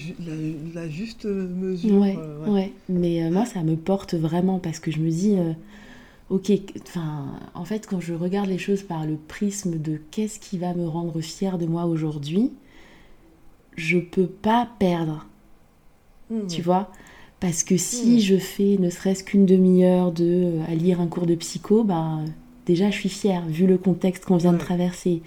[0.73, 1.95] la, juste mesure.
[1.95, 2.17] Ouais,
[2.47, 2.73] ouais.
[2.89, 5.35] Mais moi ça me porte vraiment parce que je me dis,
[6.29, 7.25] ok, enfin,
[7.55, 10.87] en fait quand je regarde les choses par le prisme de qu'est-ce qui va me
[10.87, 12.51] rendre fière de moi aujourd'hui,
[13.77, 15.25] je peux pas perdre.
[16.29, 16.47] Mmh.
[16.47, 16.91] Tu vois?
[17.39, 18.19] Parce que si hmm.
[18.19, 22.19] je fais ne serait-ce qu'une demi-heure de euh, à lire un cours de psycho, bah,
[22.65, 25.21] déjà je suis fière vu le contexte qu'on vient de traverser.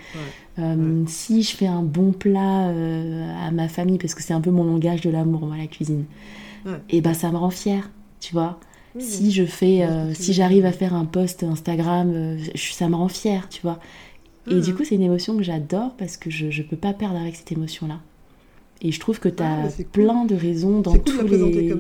[0.59, 4.43] Euh, si je fais un bon plat euh, à ma famille, parce que c'est un
[4.43, 6.05] peu mon langage de l'amour, moi, la cuisine,
[6.91, 7.91] et ben ça me rend fière,
[8.21, 8.61] tu vois.
[8.99, 13.63] Si je fais, si j'arrive à faire un post Instagram, ça me rend fière, tu
[13.63, 13.79] vois.
[14.51, 17.19] Et du coup, c'est une émotion que j'adore parce que je ne peux pas perdre
[17.19, 18.01] avec cette émotion-là.
[18.85, 21.73] Et je trouve que tu as plein de raisons dans tous, les,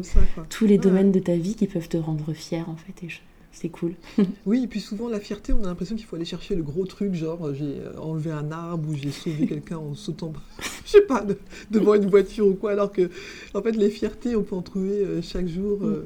[0.49, 3.05] tous les domaines de ta vie qui peuvent te rendre fier en fait.
[3.05, 3.11] Et
[3.51, 3.95] c'est cool.
[4.47, 6.87] oui, et puis souvent la fierté, on a l'impression qu'il faut aller chercher le gros
[6.87, 10.33] truc, genre j'ai euh, enlevé un arbre ou j'ai sauvé quelqu'un en sautant,
[10.87, 11.27] je sais pas,
[11.71, 12.73] devant une voiture ou quoi.
[12.73, 13.11] Alors que,
[13.53, 15.81] en fait, les fiertés, on peut en trouver euh, chaque jour.
[15.81, 16.05] Mm.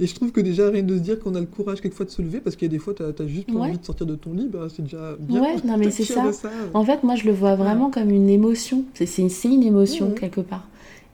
[0.00, 2.10] Et je trouve que déjà, rien de se dire qu'on a le courage quelquefois de
[2.10, 4.14] se lever, parce qu'il y a des fois, tu as, juste envie de sortir de
[4.14, 5.42] ton lit, bah, c'est déjà bien.
[5.42, 6.24] Ouais, non, mais c'est ça.
[6.72, 8.84] En fait, moi, je le vois vraiment comme une émotion.
[8.94, 10.14] C'est une émotion, mmh.
[10.14, 10.66] quelque part.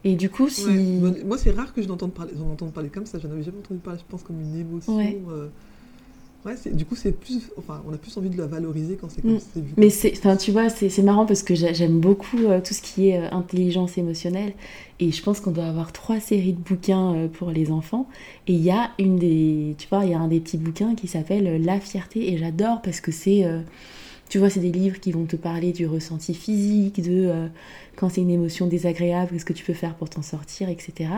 [0.03, 0.69] Et du coup, si.
[1.25, 2.31] Moi, c'est rare que je n'entende parler,
[2.73, 3.19] parler comme ça.
[3.19, 4.97] J'en avais jamais entendu parler, je pense, comme une émotion.
[4.99, 5.47] Euh,
[6.47, 9.21] Ouais, du coup, c'est plus, enfin, on a plus envie de la valoriser quand c'est
[9.21, 9.39] comme mm.
[9.39, 9.59] ça.
[9.75, 13.09] Mais c'est, enfin, tu vois, c'est marrant parce que j'aime beaucoup euh, tout ce qui
[13.09, 14.53] est euh, intelligence émotionnelle
[15.01, 18.07] et je pense qu'on doit avoir trois séries de bouquins euh, pour les enfants.
[18.47, 20.95] Et il y a une des, tu vois, il y a un des petits bouquins
[20.95, 23.45] qui s'appelle La fierté et j'adore parce que c'est,
[24.29, 27.49] tu vois, c'est des livres qui vont te parler du ressenti physique, de
[27.97, 31.09] quand c'est une émotion désagréable, qu'est-ce que tu peux faire pour t'en sortir, etc.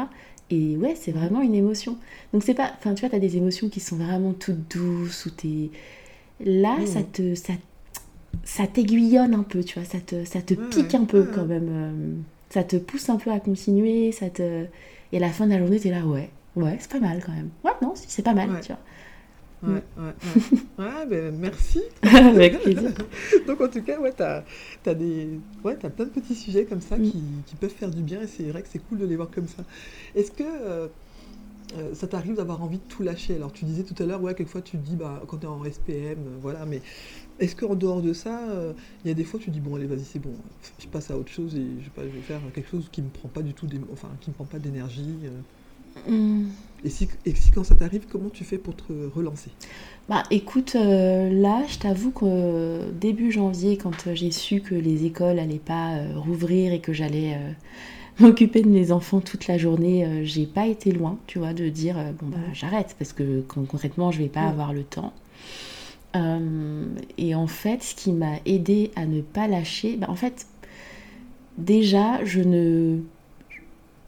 [0.51, 1.97] Et ouais, c'est vraiment une émotion.
[2.33, 5.29] Donc c'est pas, enfin tu vois, t'as des émotions qui sont vraiment toutes douces ou
[5.29, 5.69] t'es
[6.43, 6.87] là, mmh.
[6.87, 7.53] ça te, ça,
[8.43, 11.69] ça t'aiguillonne un peu, tu vois, ça te, ça te pique un peu quand même,
[11.71, 12.13] euh,
[12.49, 14.65] ça te pousse un peu à continuer, ça te,
[15.11, 17.31] et à la fin de la journée t'es là, ouais, Ouais, c'est pas mal quand
[17.31, 17.49] même.
[17.63, 18.59] Ouais, non, c'est pas mal, Ouais.
[18.61, 18.79] tu vois.
[19.61, 20.13] Ouais, ouais,
[20.77, 21.05] ouais.
[21.09, 21.81] Ben, merci.
[22.03, 22.91] Avec plaisir.
[23.47, 24.43] Donc en tout cas, ouais, t'as
[24.85, 27.03] as des, ouais, plein de petits sujets comme ça Mm.
[27.03, 29.29] qui, qui peuvent faire du bien et c'est vrai que c'est cool de les voir
[29.31, 29.63] comme ça.
[30.15, 30.87] Est-ce que euh,
[31.77, 33.35] euh, ça t'arrive d'avoir envie de tout lâcher?
[33.35, 35.63] Alors tu disais tout à l'heure, ouais, quelquefois tu te dis, bah, quand t'es en
[35.65, 36.81] SPM, euh, voilà, mais
[37.39, 38.73] est-ce qu'en dehors de ça, euh,
[39.05, 40.35] il y a des fois tu dis, bon, allez, vas-y, c'est bon,
[40.79, 43.01] je passe à autre chose et je, sais pas, je vais faire quelque chose qui
[43.01, 45.21] me prend pas du tout, enfin, qui me prend pas d'énergie.
[45.25, 45.41] euh?
[46.83, 49.51] Et si, et si quand ça t'arrive, comment tu fais pour te relancer?
[50.07, 55.05] Bah écoute, euh, là, je t'avoue que début janvier, quand euh, j'ai su que les
[55.05, 57.51] écoles allaient pas euh, rouvrir et que j'allais euh,
[58.19, 61.97] m'occuper de mes enfants toute la journée, j'ai pas été loin, tu vois, de dire
[62.21, 65.13] bon bah j'arrête parce que con- concrètement je vais pas avoir le temps.
[67.17, 70.45] Et en fait, ce qui m'a aidé à ne pas lâcher, bah en fait,
[71.57, 72.99] déjà, je ne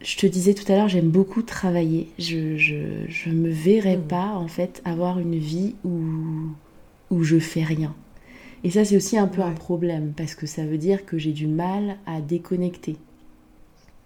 [0.04, 2.10] je te disais tout à l'heure, j'aime beaucoup travailler.
[2.20, 4.04] Je, je, je me verrais Mhm.
[4.08, 6.02] pas, en fait, avoir une vie où,
[7.12, 7.95] où je fais rien.
[8.64, 11.34] Et ça, c'est aussi un peu un problème, parce que ça veut dire que j'ai
[11.34, 12.97] du mal à déconnecter.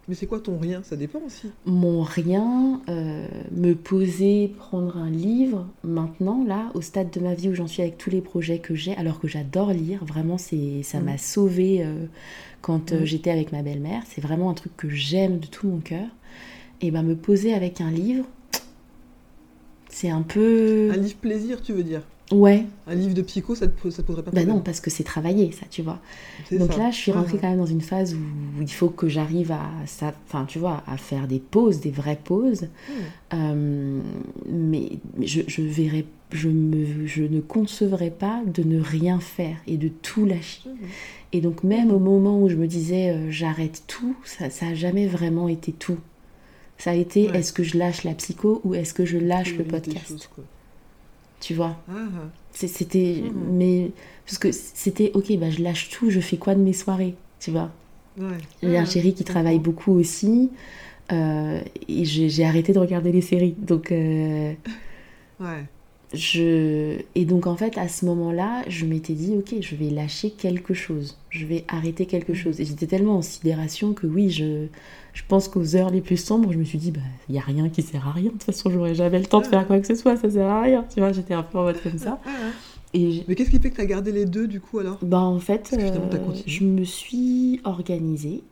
[0.07, 0.83] Mais c'est quoi ton rien?
[0.83, 1.47] Ça dépend aussi.
[1.65, 7.49] Mon rien, euh, me poser, prendre un livre, maintenant, là, au stade de ma vie
[7.49, 10.83] où j'en suis avec tous les projets que j'ai, alors que j'adore lire, vraiment, c'est,
[10.83, 11.05] ça Mhm.
[11.05, 12.05] m'a sauvée euh,
[12.61, 13.05] quand euh, Mhm.
[13.05, 14.03] j'étais avec ma belle-mère.
[14.07, 16.07] C'est vraiment un truc que j'aime de tout mon cœur.
[16.81, 18.25] Et ben me poser avec un livre,
[19.89, 20.91] c'est un peu...
[20.91, 22.01] Un livre plaisir, tu veux dire?
[22.31, 24.79] Ouais, Un livre de psycho, ça te, ça te poserait pas bah problème non, parce
[24.79, 25.99] que c'est travaillé, ça, tu vois.
[26.51, 26.79] Donc ça.
[26.79, 29.61] là, je suis rentrée quand même dans une phase où il faut que j'arrive à,
[29.85, 32.61] ça, enfin, tu vois, à faire des pauses, des vraies pauses.
[32.89, 32.95] ouais.
[33.35, 33.99] Euh,
[34.49, 39.77] mais je, je verrais, je, me, je ne concevrais pas de ne rien faire et
[39.77, 40.61] de tout lâcher.
[40.65, 40.87] Mhm.
[41.33, 44.73] Et donc même au moment où je me disais euh, j'arrête tout, ça, ça a
[44.73, 45.99] jamais vraiment été tout.
[46.79, 47.37] Ça a été Ouais.
[47.39, 50.07] est-ce que je lâche la psycho ou est-ce que je lâche le podcast?
[50.07, 50.27] choses.
[51.39, 51.77] Tu vois.
[52.51, 53.23] C'est- C'était.
[53.25, 53.57] Mhm.
[53.57, 53.91] Mais.
[54.25, 57.51] Parce que c'était ok, bah je lâche tout, je fais quoi de mes soirées Tu
[57.51, 57.71] vois
[58.17, 58.85] ouais.
[58.85, 60.51] Chéri qui travaille beaucoup aussi.
[61.11, 63.55] euh, et j'ai j'ai arrêté de regarder les séries.
[63.59, 63.91] Donc.
[63.91, 64.53] euh,
[65.39, 65.65] Ouais.
[66.13, 66.99] je...
[67.15, 70.73] Et donc en fait à ce moment-là, je m'étais dit ok, je vais lâcher quelque
[70.73, 72.37] chose, je vais arrêter quelque Mhm.
[72.37, 72.61] chose.
[72.61, 74.67] Et j'étais tellement en sidération que oui, je,
[75.15, 77.41] je pense qu'aux heures les plus sombres, je me suis dit bah il y a
[77.41, 78.25] rien qui sert à rien.
[78.27, 80.45] De toute façon, j'aurais jamais le temps de faire quoi que ce soit, ça sert
[80.47, 80.85] à rien.
[80.93, 82.19] Tu vois, j'étais un peu en mode comme ça.
[82.25, 82.51] Ah, ah.
[82.93, 84.99] Et j'ai- Mais qu'est-ce qui fait que tu as gardé les deux du coup alors?
[85.01, 85.99] Bah en fait, euh,
[86.45, 88.43] je me suis organisée.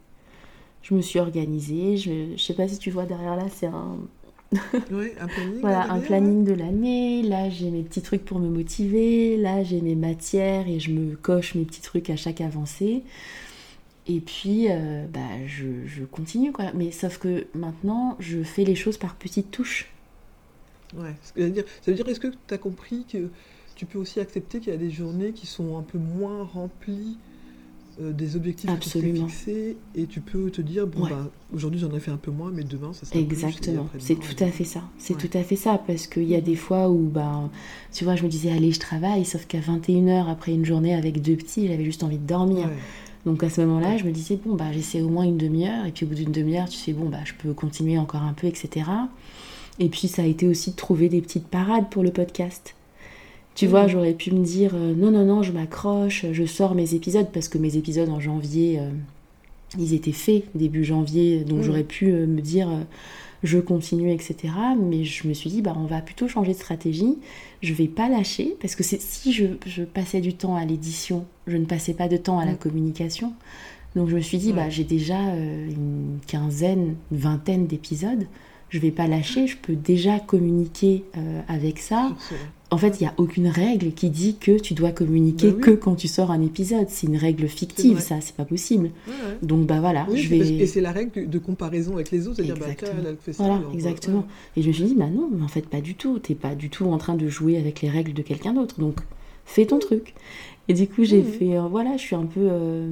[0.81, 1.95] Je me suis organisée.
[1.97, 3.95] Je, je sais pas si tu vois derrière là, c'est un,
[4.91, 5.61] Ouais, un planning.
[5.61, 7.23] Voilà, là, un planning de l'année.
[7.23, 9.37] Là, j'ai mes petits trucs pour me motiver.
[9.37, 13.03] Là, j'ai mes matières et je me coche mes petits trucs à chaque avancée.
[14.07, 16.71] Et puis, euh, bah, je, je continue, quoi.
[16.73, 19.89] Mais sauf que maintenant, je fais les choses par petites touches.
[20.95, 21.15] Ouais.
[21.49, 23.29] Dire, ça veut dire, est-ce que tu as compris que
[23.75, 27.17] tu peux aussi accepter qu'il y a des journées qui sont un peu moins remplies
[28.01, 29.27] euh, des objectifs que tu Absolument.
[29.27, 31.09] fixés et tu peux te dire, bon, Ouais.
[31.11, 34.43] bah, aujourd'hui j'en ai fait un peu moins, mais demain ça sera Exactement, c'est tout
[34.43, 34.81] à fait ça.
[34.97, 35.27] C'est Ouais.
[35.29, 37.49] tout à fait ça, parce qu'il y a des fois où, ben,
[37.91, 41.21] tu vois, je me disais, allez, je travaille, sauf qu'à 21h, après une journée avec
[41.21, 42.67] deux petits, j'avais juste envie de dormir.
[42.67, 42.73] Ouais.
[43.25, 45.91] Donc à ce moment-là, je me disais, bon, bah, j'essaie au moins une demi-heure, et
[45.91, 48.47] puis au bout d'une demi-heure, tu sais, bon, bah, je peux continuer encore un peu,
[48.47, 48.85] etc.
[49.79, 52.75] Et puis ça a été aussi de trouver des petites parades pour le podcast.
[53.55, 56.95] Tu vois, j'aurais pu me dire, euh, non, non, non, je m'accroche, je sors mes
[56.95, 58.89] épisodes, parce que mes épisodes en janvier, euh,
[59.79, 61.63] ils étaient faits début janvier, donc Mhm.
[61.63, 62.67] j'aurais pu euh, me dire,
[63.43, 64.35] je continue, etc.
[64.81, 67.17] Mais je me suis dit, bah, on va plutôt changer de stratégie.
[67.61, 71.57] Je vais pas lâcher, parce que si je, je passais du temps à l'édition, je
[71.57, 72.57] ne passais pas de temps à la Mhm.
[72.57, 73.33] communication.
[73.95, 74.53] Donc je me suis dit, Ouais.
[74.55, 78.25] bah, j'ai déjà euh, une quinzaine, une vingtaine d'épisodes.
[78.73, 82.09] Je vais pas lâcher, je peux déjà communiquer euh, avec ça.
[82.71, 85.61] En fait, il n'y a aucune règle qui dit que tu dois communiquer Bah oui.
[85.61, 86.87] que quand tu sors un épisode.
[86.89, 88.85] C'est une règle fictive, ça, c'est pas possible.
[89.07, 89.37] Ouais, ouais.
[89.43, 90.65] Donc bah voilà, Oui, je parce- et vais.
[90.65, 93.43] c'est la règle de comparaison avec les autres, c'est-à-dire, bah, elle, fait ça.
[93.43, 94.17] Voilà, exactement.
[94.21, 94.23] ouais.
[94.57, 96.17] Et je me suis dit, bah non, mais en fait, pas du tout.
[96.17, 98.79] T'es pas du tout en train de jouer avec les règles de quelqu'un d'autre.
[98.79, 99.01] Donc,
[99.45, 100.15] fais ton truc.
[100.67, 102.87] Et du coup, j'ai fait, euh, voilà, je suis un peu, euh,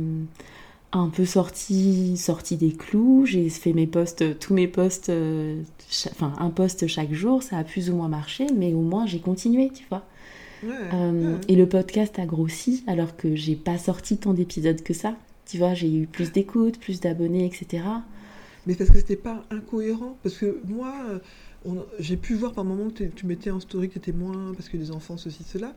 [0.94, 3.26] un peu sortie, sortie des clous.
[3.26, 5.62] J'ai fait mes posts, tous mes posts, euh,
[6.12, 7.44] enfin, un post chaque jour.
[7.44, 10.06] Ça a plus ou moins marché, mais au moins, j'ai continué, tu vois.
[10.64, 11.38] Euh.
[11.48, 15.16] Et le podcast a grossi, alors que j'ai pas sorti tant d'épisodes que ça.
[15.46, 17.84] Tu vois, j'ai eu plus d'écoutes, plus d'abonnés, etc.
[18.68, 20.18] Mais parce que c'était pas incohérent.
[20.24, 21.20] Parce que moi, euh,
[22.00, 24.78] j'ai pu voir par moments que tu mettais en story que t'étais moins parce que
[24.78, 25.74] les enfants, ceci, cela.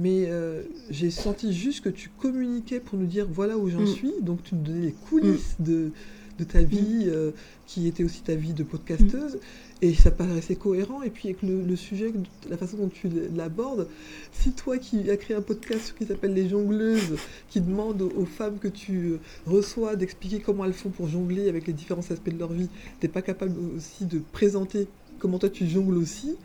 [0.00, 3.86] Mais euh, j'ai senti juste que tu communiquais pour nous dire voilà où j'en Mm.
[3.86, 4.12] suis.
[4.22, 5.90] Donc tu nous donnais les coulisses de,
[6.38, 7.32] de ta vie, euh,
[7.66, 9.38] qui était aussi ta vie de podcasteuse,
[9.82, 11.02] et ça paraissait cohérent.
[11.02, 12.12] Et puis avec le, le sujet,
[12.48, 13.88] la façon dont tu l'abordes,
[14.32, 17.16] si toi qui as créé un podcast qui s'appelle Les Jongleuses,
[17.50, 19.14] qui demande aux, aux femmes que tu
[19.46, 22.68] reçois d'expliquer comment elles font pour jongler avec les différents aspects de leur vie,
[23.00, 24.86] t'es pas capable aussi de présenter
[25.18, 26.36] comment toi tu jongles aussi,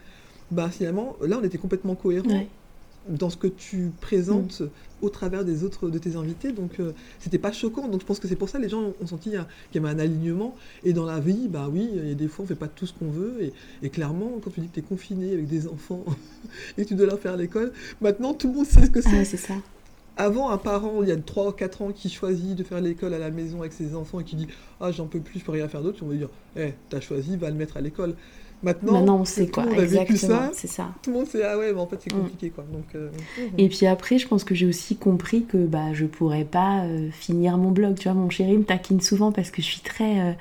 [0.49, 2.27] bah finalement, là on était complètement cohérent.
[2.29, 2.47] Ouais.
[3.09, 4.63] Dans ce que tu présentes
[5.01, 6.51] au travers des autres de tes invités.
[6.53, 7.87] Donc, euh, c'était pas choquant.
[7.89, 9.37] Donc, je pense que c'est pour ça que les gens ont, ont senti qu'il y
[9.37, 10.55] a- qu'il y avait un alignement.
[10.85, 12.85] Et dans la vie, bah oui, il y a des fois, on fait pas tout
[12.85, 13.35] ce qu'on veut.
[13.41, 16.05] Et, et clairement, quand tu dis que tu es confiné avec des enfants
[16.77, 19.19] et que tu dois leur faire l'école, maintenant, tout le monde sait ce que c'est.
[19.19, 19.55] Ah, c'est ça.
[20.15, 23.13] Avant, un parent, il y a 3 ou 4 ans, qui choisit de faire l'école
[23.15, 24.47] à la maison avec ses enfants et qui dit
[24.79, 26.99] Ah, j'en peux plus, je peux rien faire d'autre, on va lui dire Eh, t'as
[26.99, 28.15] choisi, va le mettre à l'école.
[28.61, 29.65] Maintenant, Maintenant, on sait quoi.
[29.77, 30.93] Exactement, ça, c'est ça.
[31.01, 32.17] tout le monde sait Ah ouais, mais en fait, c'est Mm.
[32.19, 32.63] compliqué, quoi.
[32.71, 33.49] Donc, euh, mhm.
[33.57, 37.09] Et puis après, je pense que j'ai aussi compris que bah, je pourrais pas euh,
[37.11, 37.95] finir mon blog.
[37.97, 40.19] Tu vois, mon chéri me taquine souvent parce que je suis très.
[40.21, 40.31] euh,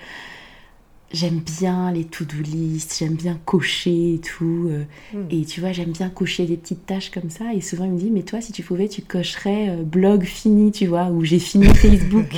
[1.12, 4.68] J'aime bien les to-do list, j'aime bien cocher et tout.
[4.70, 5.26] euh, Mm.
[5.30, 7.52] Et tu vois, j'aime bien cocher des petites tâches comme ça.
[7.54, 10.72] Et souvent, il me dit, mais toi, si tu pouvais, tu cocherais euh, blog fini,
[10.72, 12.32] tu vois, ou j'ai fini Facebook.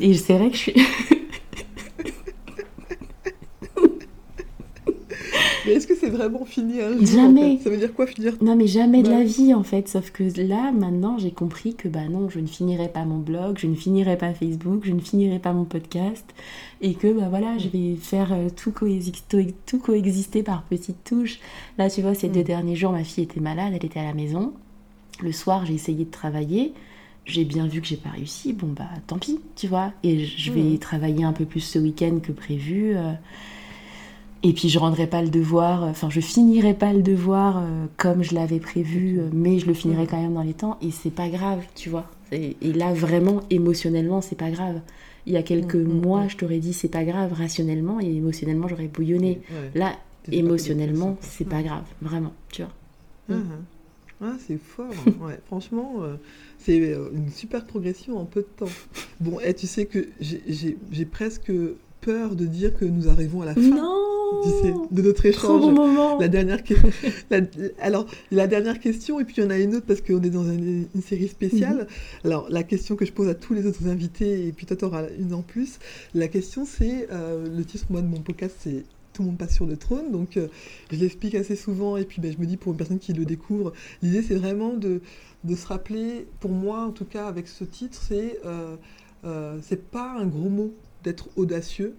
[0.00, 0.74] et c'est vrai que je suis.
[5.66, 7.44] Mais est-ce que c'est vraiment fini un jour Jamais.
[7.54, 9.88] en fait Ça veut dire quoi finir Non, mais jamais de la vie en fait.
[9.88, 13.58] Sauf que là, maintenant, j'ai compris que bah non, je ne finirai pas mon blog,
[13.58, 16.24] je ne finirai pas Facebook, je ne finirai pas mon podcast.
[16.80, 21.40] Et que bah voilà, je vais faire euh, tout, coexister, tout coexister par petites touches.
[21.78, 22.44] Là, tu vois, ces deux Mm.
[22.44, 24.52] derniers jours, ma fille était malade, elle était à la maison.
[25.22, 26.72] Le soir, j'ai essayé de travailler.
[27.26, 28.52] J'ai bien vu que j'ai pas réussi.
[28.52, 29.92] Bon, bah tant pis, tu vois.
[30.02, 30.78] Et je vais Mm.
[30.78, 32.94] travailler un peu plus ce week-end que prévu.
[32.96, 33.12] euh,
[34.44, 37.86] et puis je rendrai pas le devoir, euh, enfin je finirai pas le devoir euh,
[37.96, 40.90] comme je l'avais prévu, euh, mais je le finirai quand même dans les temps et
[40.92, 42.04] c'est pas grave, tu vois.
[42.30, 44.80] Et, et là vraiment émotionnellement c'est pas grave.
[45.26, 46.30] Il y a quelques Mm, mm, mois mm.
[46.30, 49.40] je t'aurais dit c'est pas grave rationnellement et émotionnellement j'aurais bouillonné.
[49.50, 49.70] Ouais.
[49.74, 49.92] Là
[50.30, 52.72] émotionnellement c'est pas grave, vraiment, tu vois.
[53.30, 53.42] Ah, Mm.
[54.22, 54.32] ah.
[54.46, 54.86] C'est fort.
[55.06, 55.12] hein.
[55.26, 56.16] Ouais, franchement, euh,
[56.58, 58.72] c'est une super progression en peu de temps.
[59.20, 61.50] Bon, et tu sais que j'ai presque
[62.04, 64.00] peur de dire que nous arrivons à la fin Non
[64.90, 65.60] de notre Trop échange.
[65.60, 66.74] bon moment La dernière, que-
[67.30, 67.40] la-
[67.80, 70.30] alors, la dernière question, et puis il y en a une autre parce qu'on est
[70.30, 71.86] dans une, une série spéciale.
[72.24, 74.84] Alors, la question que je pose à tous les autres invités, et puis toi, tu
[74.84, 75.78] auras une en plus.
[76.14, 79.54] La question, c'est euh, le titre moi, de mon podcast, c'est Tout le monde passe
[79.54, 80.10] sur le trône.
[80.10, 80.48] Donc, euh,
[80.90, 83.24] je l'explique assez souvent, et puis ben, je me dis pour une personne qui le
[83.24, 85.00] découvre, l'idée, c'est vraiment de,
[85.44, 88.74] de se rappeler, pour moi en tout cas, avec ce titre, c'est euh,
[89.24, 90.74] euh, c'est pas un gros mot
[91.04, 91.94] d'être audacieux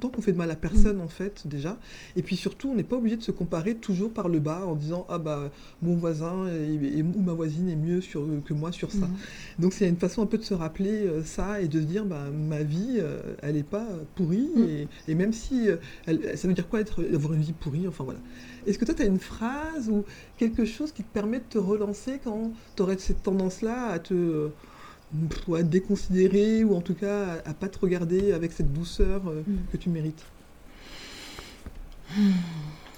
[0.00, 1.78] tant qu'on fait de mal à personne en fait déjà
[2.16, 4.74] et puis surtout on n'est pas obligé de se comparer toujours par le bas en
[4.74, 5.50] disant ah bah
[5.82, 9.16] mon voisin et, et- ou ma voisine est mieux sur, que moi sur ça Mhm.
[9.58, 12.06] donc c'est une façon un peu de se rappeler euh, ça et de se dire
[12.06, 14.62] bah ma vie euh, elle est pas pourrie Mm.
[14.62, 17.86] et, et même si euh, elle- ça veut dire quoi être avoir une vie pourrie
[17.86, 18.20] enfin voilà
[18.66, 20.04] est-ce que toi tu as une phrase ou
[20.38, 23.98] quelque chose qui te permet de te relancer quand tu aurais cette tendance là à
[23.98, 24.48] te
[25.28, 29.22] pff, ouais, déconsidérer ou en tout cas à, à pas te regarder avec cette douceur
[29.28, 29.56] euh, Mm.
[29.72, 30.24] que tu mérites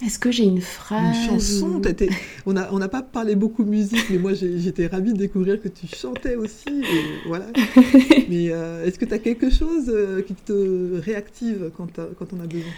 [0.05, 2.09] Est-ce que j'ai une phrase Une chanson, été-
[2.45, 5.87] on n'a on pas parlé beaucoup musique, mais moi j'étais ravie de découvrir que tu
[5.87, 6.67] chantais aussi.
[6.69, 7.45] Et voilà.
[8.29, 11.87] mais euh, est-ce que tu as quelque chose euh, qui te réactive quand,
[12.17, 12.73] quand on a besoin?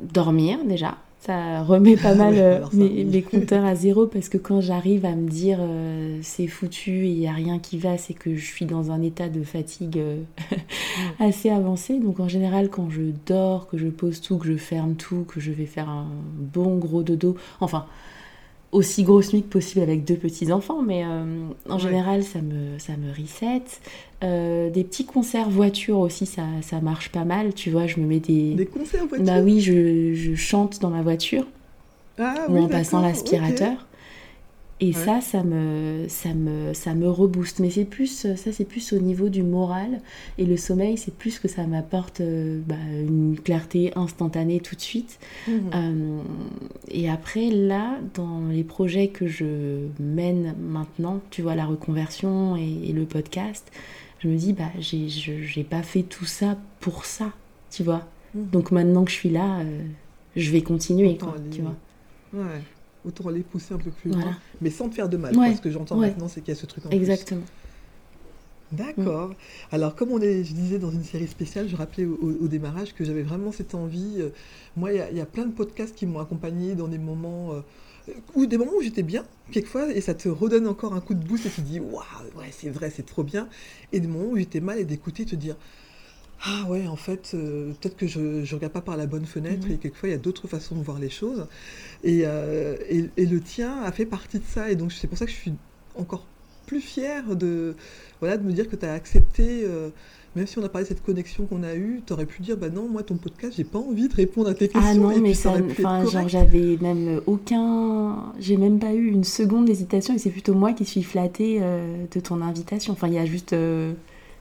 [0.00, 0.96] Dormir déjà.
[1.20, 3.04] Ça remet pas Ah mal euh, alors ça, mes, oui.
[3.04, 7.10] mes compteurs à zéro parce que quand j'arrive à me dire euh, c'est foutu et
[7.10, 9.98] il n'y a rien qui va, c'est que je suis dans un état de fatigue
[9.98, 10.22] euh,
[11.18, 11.98] assez avancé.
[12.00, 15.40] Donc en général, quand je dors, que je pose tout, que je ferme tout, que
[15.40, 16.06] je vais faire un
[16.38, 17.86] bon gros dodo, enfin
[18.72, 21.04] aussi grosse nuit que possible avec deux petits enfants, mais
[21.68, 21.78] en Ouais.
[21.78, 23.62] général ça me, ça me reset.
[24.22, 27.54] Euh, des petits concerts voiture aussi, ça, ça marche pas mal.
[27.54, 28.54] Tu vois, je me mets des.
[28.54, 31.46] Des concerts voiture Bah oui, je, je chante dans ma voiture
[32.18, 33.86] Ah ou oui, en passant l'aspirateur.
[34.82, 34.92] Et Ouais.
[34.92, 37.60] ça, ça me, ça me, ça me rebooste.
[37.60, 40.00] Mais c'est plus, ça c'est plus au niveau du moral.
[40.38, 44.80] Et le sommeil, c'est plus que ça m'apporte euh, bah, une clarté instantanée tout de
[44.80, 45.18] suite.
[45.48, 45.54] Mhm.
[45.74, 46.18] Euh,
[46.90, 49.44] et après, là, dans les projets que je
[49.98, 53.70] mène maintenant, tu vois, la reconversion et, et le podcast,
[54.20, 57.32] je me dis, bah, j'ai, pas fait tout ça pour ça,
[57.70, 58.06] tu vois.
[58.34, 58.46] Mhm.
[58.50, 59.82] Donc maintenant que je suis là, euh,
[60.36, 61.74] je vais continuer, quoi, aller- tu vois.
[62.32, 62.60] Ouais.
[63.04, 64.26] Autant aller pousser un peu plus Voilà.
[64.26, 65.34] loin, mais sans te faire de mal.
[65.36, 66.08] Ouais, Parce que j'entends ouais.
[66.08, 66.98] maintenant, c'est qu'il y a ce truc en plus.
[66.98, 67.42] Exactement.
[68.72, 69.34] D'accord.
[69.72, 72.46] Alors, comme on est, je disais dans une série spéciale, je rappelais au, au- au
[72.48, 74.16] démarrage que j'avais vraiment cette envie.
[74.18, 74.28] euh,
[74.76, 76.98] moi, il y, a- il y a plein de podcasts qui m'ont accompagné dans des
[76.98, 77.60] moments, euh,
[78.34, 81.24] où, des moments où j'étais bien, quelquefois, et ça te redonne encore un coup de
[81.24, 82.02] boost et tu te dis, waouh,
[82.36, 83.48] ouais, c'est vrai, c'est trop bien.
[83.92, 85.56] Et des moments où j'étais mal et d'écouter, te dire,
[86.42, 89.66] ah ouais, en fait, euh, peut-être que je ne regarde pas par la bonne fenêtre
[89.66, 89.74] Mhm.
[89.74, 91.46] et quelquefois il y a d'autres façons de voir les choses.
[92.02, 94.70] Et, euh, et, et le tien a fait partie de ça.
[94.70, 95.52] Et donc c'est pour ça que je suis
[95.96, 96.26] encore
[96.66, 97.74] plus fière de,
[98.20, 99.90] voilà, de me dire que tu as accepté, euh,
[100.36, 102.56] même si on a parlé de cette connexion qu'on a eue, tu aurais pu dire,
[102.56, 104.82] bah non, moi ton podcast, j'ai pas envie de répondre à tes questions.
[104.84, 109.24] Ah non, et mais ça, enfin, genre j'avais même aucun, j'ai même pas eu une
[109.24, 112.92] seconde d'hésitation et c'est plutôt moi qui suis flattée euh, de ton invitation.
[112.92, 113.92] Enfin, il y a juste, euh,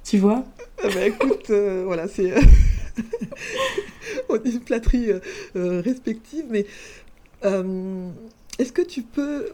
[0.04, 0.46] tu vois.
[0.84, 2.36] Ah bah écoute, euh, voilà, c'est
[4.30, 5.08] on est une flatterie
[5.56, 6.68] respective, mais
[8.60, 9.48] est-ce que tu peux,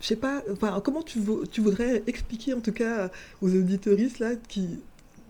[0.00, 1.18] je sais pas, enfin, comment tu,
[1.50, 3.10] tu voudrais expliquer en tout cas
[3.40, 4.78] aux auditeuristes là qui,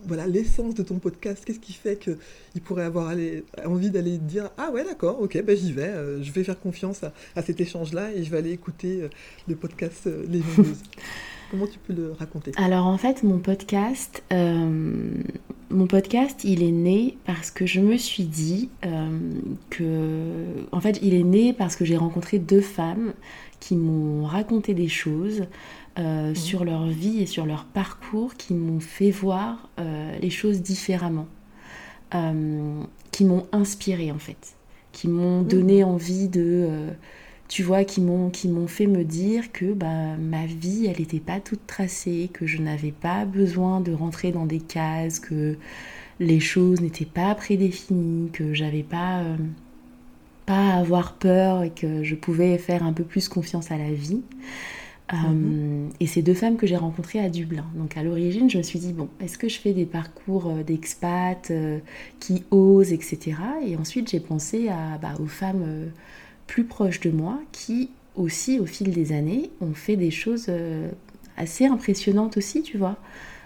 [0.06, 3.14] voilà, l'essence de ton podcast, qu'est-ce qui fait qu'ils pourraient avoir
[3.64, 7.04] envie d'aller dire ah ouais d'accord, ok, ben j'y vais, euh, je vais faire confiance
[7.04, 9.08] à, à cet échange-là et je vais aller écouter euh,
[9.48, 10.82] le podcast euh, Les Jongleuses.
[11.50, 12.52] Comment tu peux le raconter?
[12.56, 18.24] Alors en fait, mon podcast, mon podcast, il est né parce que je me suis
[18.24, 18.70] dit
[19.68, 19.84] que,
[20.72, 23.12] en fait, il est né parce que j'ai rencontré deux femmes
[23.60, 25.44] qui m'ont raconté des choses
[25.98, 30.62] euh, sur leur vie et sur leur parcours, qui m'ont fait voir euh, les choses
[30.62, 31.28] différemment,
[32.14, 34.56] euh, qui m'ont inspiré en fait,
[34.92, 36.88] qui m'ont donné envie de
[37.52, 41.20] tu vois, qui m'ont qui m'ont fait me dire que bah, ma vie, elle n'était
[41.20, 45.58] pas toute tracée, que je n'avais pas besoin de rentrer dans des cases, que
[46.18, 49.36] les choses n'étaient pas prédéfinies, que j'avais pas euh,
[50.46, 53.92] pas à avoir peur et que je pouvais faire un peu plus confiance à la
[53.92, 54.22] vie.
[55.12, 57.66] Euh, et ces deux femmes que j'ai rencontrées à Dublin.
[57.74, 60.62] Donc à l'origine, je me suis dit, bon, est-ce que je fais des parcours euh,
[60.62, 61.78] d'expats euh,
[62.18, 63.34] qui osent, etc.
[63.66, 65.86] Et ensuite, j'ai pensé à, bah, aux femmes euh,
[66.46, 70.50] plus proches de moi qui aussi, au fil des années, ont fait des choses
[71.38, 72.98] assez impressionnantes aussi, tu vois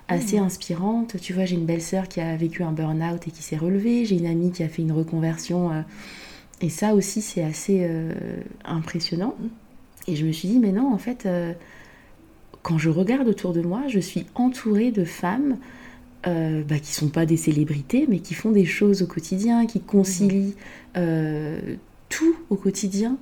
[0.08, 1.20] assez inspirantes.
[1.20, 4.04] Tu vois, j'ai une belle-sœur qui a vécu un burn-out et qui s'est relevée.
[4.04, 5.84] J'ai une amie qui a fait une reconversion.
[6.60, 7.88] et ça aussi, c'est assez
[8.64, 9.36] impressionnant.
[10.08, 11.52] Et je me suis dit, mais non, en fait, euh,
[12.62, 15.56] quand je regarde autour de moi, je suis entourée de femmes
[16.26, 19.80] euh, bah, qui sont pas des célébrités, mais qui font des choses au quotidien, qui
[19.80, 20.56] concilient
[20.96, 21.76] euh,
[22.08, 23.18] tout au quotidien,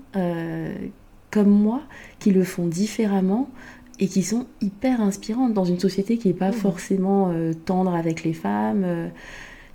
[1.31, 1.83] comme moi,
[2.19, 3.51] qui le font différemment
[4.01, 8.25] et qui sont hyper inspirantes dans une société qui n'est pas forcément euh, tendre avec
[8.25, 9.11] les femmes,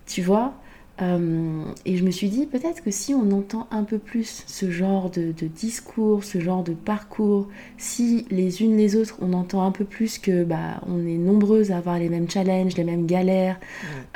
[0.07, 0.53] tu vois.
[1.01, 4.69] Euh, et je me suis dit, peut-être que si on entend un peu plus ce
[4.69, 7.47] genre de, de discours, ce genre de parcours,
[7.77, 11.71] si les unes les autres, on entend un peu plus que bah, on est nombreuses
[11.71, 13.59] à avoir les mêmes challenges, les mêmes galères,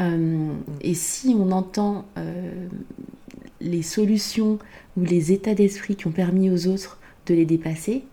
[0.02, 0.50] euh,
[0.82, 2.68] et si on entend euh,
[3.62, 4.60] les solutions
[4.98, 8.04] ou les états d'esprit qui ont permis aux autres de les dépasser,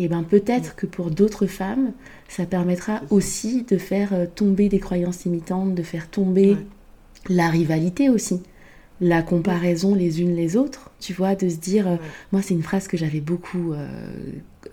[0.00, 1.92] et ben peut-être que pour d'autres femmes,
[2.26, 6.56] ça permettra aussi de faire tomber des croyances limitantes, de faire tomber
[7.28, 8.42] la rivalité aussi,
[9.00, 11.96] la comparaison les unes les autres, tu vois, de se dire, euh,
[12.32, 13.86] moi c'est une phrase que j'avais beaucoup euh,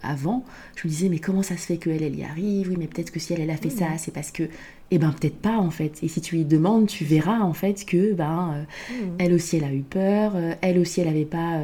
[0.04, 0.46] avant,
[0.76, 3.12] je me disais mais comment ça se fait qu'elle elle y arrive, oui mais peut-être
[3.12, 4.44] que si elle elle a fait ça, c'est parce que,
[4.92, 7.86] eh ben peut-être pas en fait, et si tu lui demandes, tu verras en fait
[7.86, 11.60] que ben euh, elle aussi elle a eu peur, elle aussi elle avait pas,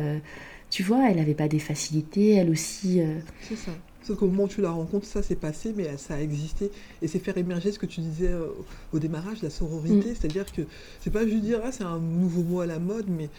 [0.69, 3.01] tu vois, elle avait pas des facilités, elle aussi...
[3.41, 3.71] C'est ça.
[4.07, 6.71] Sauf qu'au moment où tu la rencontres, ça s'est passé, mais ça a existé.
[7.01, 8.45] Et c'est faire émerger ce que tu disais euh,
[8.93, 10.11] au démarrage, la sororité.
[10.11, 10.15] Mm.
[10.17, 10.61] C'est-à-dire que
[11.01, 13.29] c'est pas juste dire, ah, c'est un nouveau mot à la mode, mais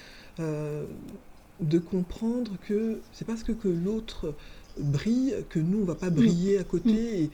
[0.41, 0.85] euh,
[1.61, 4.35] de comprendre que c'est parce que, que l'autre
[4.79, 7.23] brille que nous, on va pas briller à côté.
[7.23, 7.31] Et,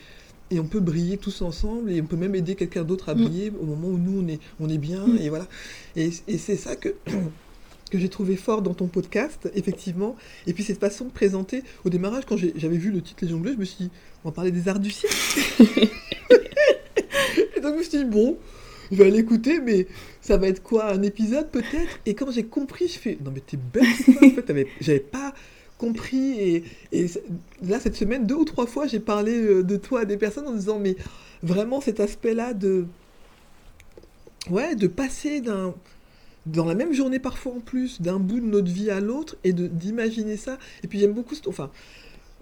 [0.53, 3.23] et on peut briller tous ensemble et on peut même aider quelqu'un d'autre à Mm.
[3.25, 5.05] briller au moment où nous, on est, on est bien.
[5.09, 5.19] Mm.
[5.23, 5.49] Et voilà.
[5.97, 6.91] Et, et c'est ça que.
[7.95, 10.17] que j'ai trouvé fort dans ton podcast, effectivement.
[10.49, 13.55] Et puis cette façon de présenter, au démarrage, quand j'avais vu le titre Les Jongleurs,
[13.55, 13.91] je me suis dit,
[14.25, 15.15] on va parler des arts du siècle.
[17.57, 18.37] et donc je me suis dit, bon,
[18.91, 19.87] je vais aller écouter, mais
[20.21, 22.01] ça va être quoi, un épisode peut-être?
[22.05, 25.33] Et quand j'ai compris, je fais, non mais t'es bête, en fait, j'avais pas
[25.79, 26.65] compris.
[26.91, 27.07] Et,
[27.63, 30.49] là, cette semaine, deux ou trois fois, j'ai parlé euh, de toi à des personnes
[30.49, 30.97] en disant, mais
[31.45, 32.87] vraiment cet aspect-là de...
[34.51, 35.75] Ouais, de passer d'un
[36.47, 39.53] dans la même journée parfois en plus, d'un bout de notre vie à l'autre, et
[39.53, 40.59] d'imaginer ça.
[40.83, 41.71] Et puis j'aime beaucoup, enfin,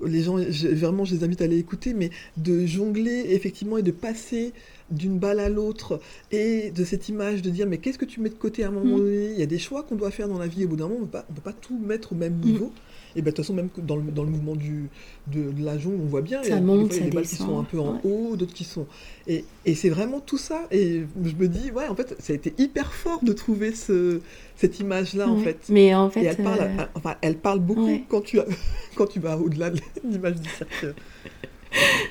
[0.06, 3.82] les gens, je- vraiment, je les invite à aller écouter, mais de jongler effectivement et
[3.82, 4.52] de passer
[4.90, 6.00] d'une balle à l'autre,
[6.32, 8.70] et de cette image de dire, mais qu'est-ce que tu mets de côté à un
[8.72, 9.00] moment Mm.
[9.00, 9.30] donné?
[9.32, 10.84] Il y a des choix qu'on doit faire dans la vie, et au bout d'un
[10.88, 12.72] moment, on ne peut pas tout mettre au même niveau.
[13.14, 14.88] Et ben, de toute façon, même dans le, dans le mouvement du,
[15.30, 16.98] de, de la jongle, on voit bien, il y a, Ça des monte, fois, il
[16.98, 18.00] y a ça des balles qui sont un peu en ouais.
[18.04, 18.86] haut, d'autres qui sont...
[19.26, 22.36] Et, et c'est vraiment tout ça, et je me dis, ouais, en fait, ça a
[22.36, 24.20] été hyper fort de trouver ce,
[24.56, 25.58] cette image-là, en fait.
[25.68, 28.04] Mais en fait, Et elle parle, euh, enfin, elle parle beaucoup ouais.
[28.08, 28.46] quand, tu as,
[28.96, 30.48] quand tu vas au-delà de l'image du.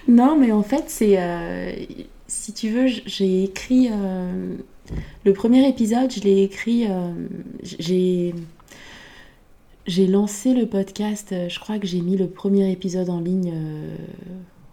[0.08, 1.20] Non, mais en fait, c'est.
[1.22, 1.72] euh,
[2.28, 3.90] si tu veux, j'ai écrit.
[3.92, 4.56] euh,
[5.26, 6.86] Le premier épisode, je l'ai écrit.
[6.90, 7.12] euh,
[7.64, 8.34] j'ai.
[9.88, 13.52] J'ai lancé le podcast, je crois que j'ai mis le premier épisode en ligne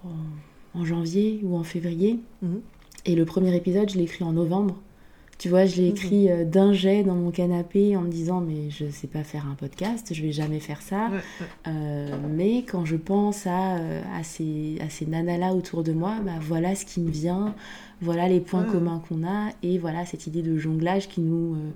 [0.04, 2.20] en, en janvier ou en février.
[2.42, 2.60] Mhm.
[3.06, 4.76] Et le premier épisode, je l'ai écrit en novembre.
[5.38, 8.70] Tu vois, je l'ai écrit euh, d'un jet dans mon canapé en me disant mais
[8.70, 11.10] je sais pas faire un podcast, je vais jamais faire ça.
[11.68, 16.16] Euh, mais quand je pense à, euh, à ces, à ces nanas-là autour de moi,
[16.24, 17.54] bah, voilà ce qui me vient,
[18.00, 21.70] voilà les points communs qu'on a, et voilà cette idée de jonglage qui nous, euh,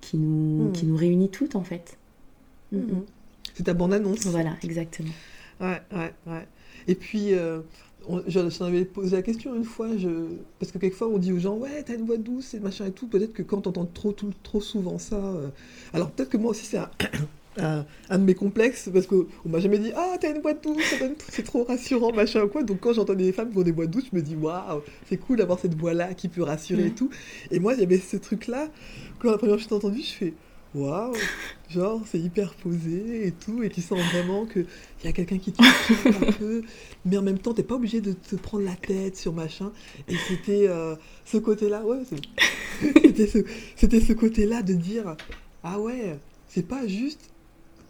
[0.00, 0.72] qui nous, Mm.
[0.72, 1.98] qui nous réunit toutes en fait.
[2.72, 2.80] Mm, mm.
[2.80, 3.02] Mhm.
[3.54, 4.24] C'est ta bande-annonce.
[4.26, 5.12] Voilà, exactement.
[5.60, 6.46] Ouais, ouais, ouais.
[6.88, 7.60] Et puis, euh,
[8.08, 10.08] on- je j'en avais posé la question une fois, je...
[10.58, 12.92] parce que quelquefois on dit aux gens, ouais, t'as une voix douce et machin et
[12.92, 13.06] tout.
[13.06, 15.16] Peut-être que quand t'entends trop, tout- trop souvent ça.
[15.16, 15.48] euh,
[15.92, 16.90] Alors peut-être que moi aussi c'est un...
[17.58, 20.94] un- un de mes complexes, parce qu'on m'a jamais dit, ah, t'as une voix douce,
[21.28, 22.62] c'est trop rassurant, machin ou quoi.
[22.62, 25.18] Donc quand j'entends des femmes qui ont des voix douces, je me dis, waouh, c'est
[25.18, 26.90] cool d'avoir cette voix-là qui peut rassurer et Ouais.
[26.92, 27.10] tout.
[27.50, 28.68] Et moi, il y avait ce truc-là,
[29.18, 30.34] quand la première fois que je t'ai entendu, je fais,
[30.74, 31.12] waouh,
[31.70, 35.38] genre, c'est hyper posé et tout, et tu sens vraiment que il y a quelqu'un
[35.38, 36.62] qui te touche un peu,
[37.04, 39.72] mais en même temps, t'es pas obligé de te prendre la tête sur machin.
[40.08, 40.94] Et c'était euh,
[41.24, 41.98] ce côté-là, ouais,
[43.76, 45.16] c'était ce, côté-là de dire,
[45.62, 46.18] ah ouais,
[46.48, 47.30] c'est pas juste,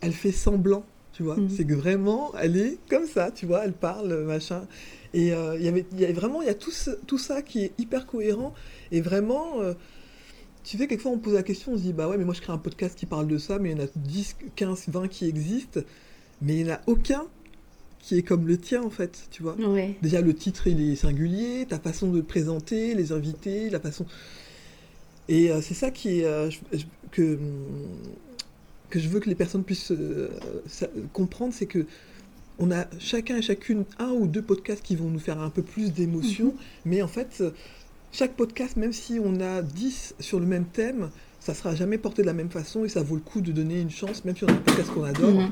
[0.01, 1.51] elle fait semblant, tu vois, Mhm.
[1.51, 4.67] c'est que vraiment, elle est comme ça, tu vois, elle parle, machin.
[5.15, 6.73] Et euh, il y avait, y vraiment, il y a tout,
[7.07, 8.55] tout ça qui est hyper cohérent,
[8.91, 9.61] et vraiment...
[9.61, 9.75] euh,
[10.65, 12.41] tu sais, quelquefois on pose la question, on se dit, bah ouais, mais moi je
[12.41, 15.09] crée un podcast qui parle de ça, mais il y en a 10, 15, 20
[15.09, 15.81] qui existent,
[16.41, 17.25] mais il n'y en a aucun
[18.01, 19.55] qui est comme le tien en fait, tu vois.
[19.57, 19.95] Ouais.
[20.03, 24.07] Déjà le titre il est singulier, ta façon de te présenter, les invités, la façon.
[25.29, 27.67] Et euh, c'est ça qui est euh, je- que hum,
[28.91, 30.29] que je veux que les personnes puissent euh,
[30.67, 31.87] ça- comprendre, c'est que
[32.59, 35.63] on a chacun et chacune un ou deux podcasts qui vont nous faire un peu
[35.63, 36.55] plus d'émotion,
[36.85, 37.43] mais en fait
[38.13, 41.11] chaque podcast, même si on a 10 sur le même thème,
[41.41, 43.81] ça sera jamais porté de la même façon et ça vaut le coup de donner
[43.81, 45.51] une chance, même si on a un podcast qu'on adore Mhm.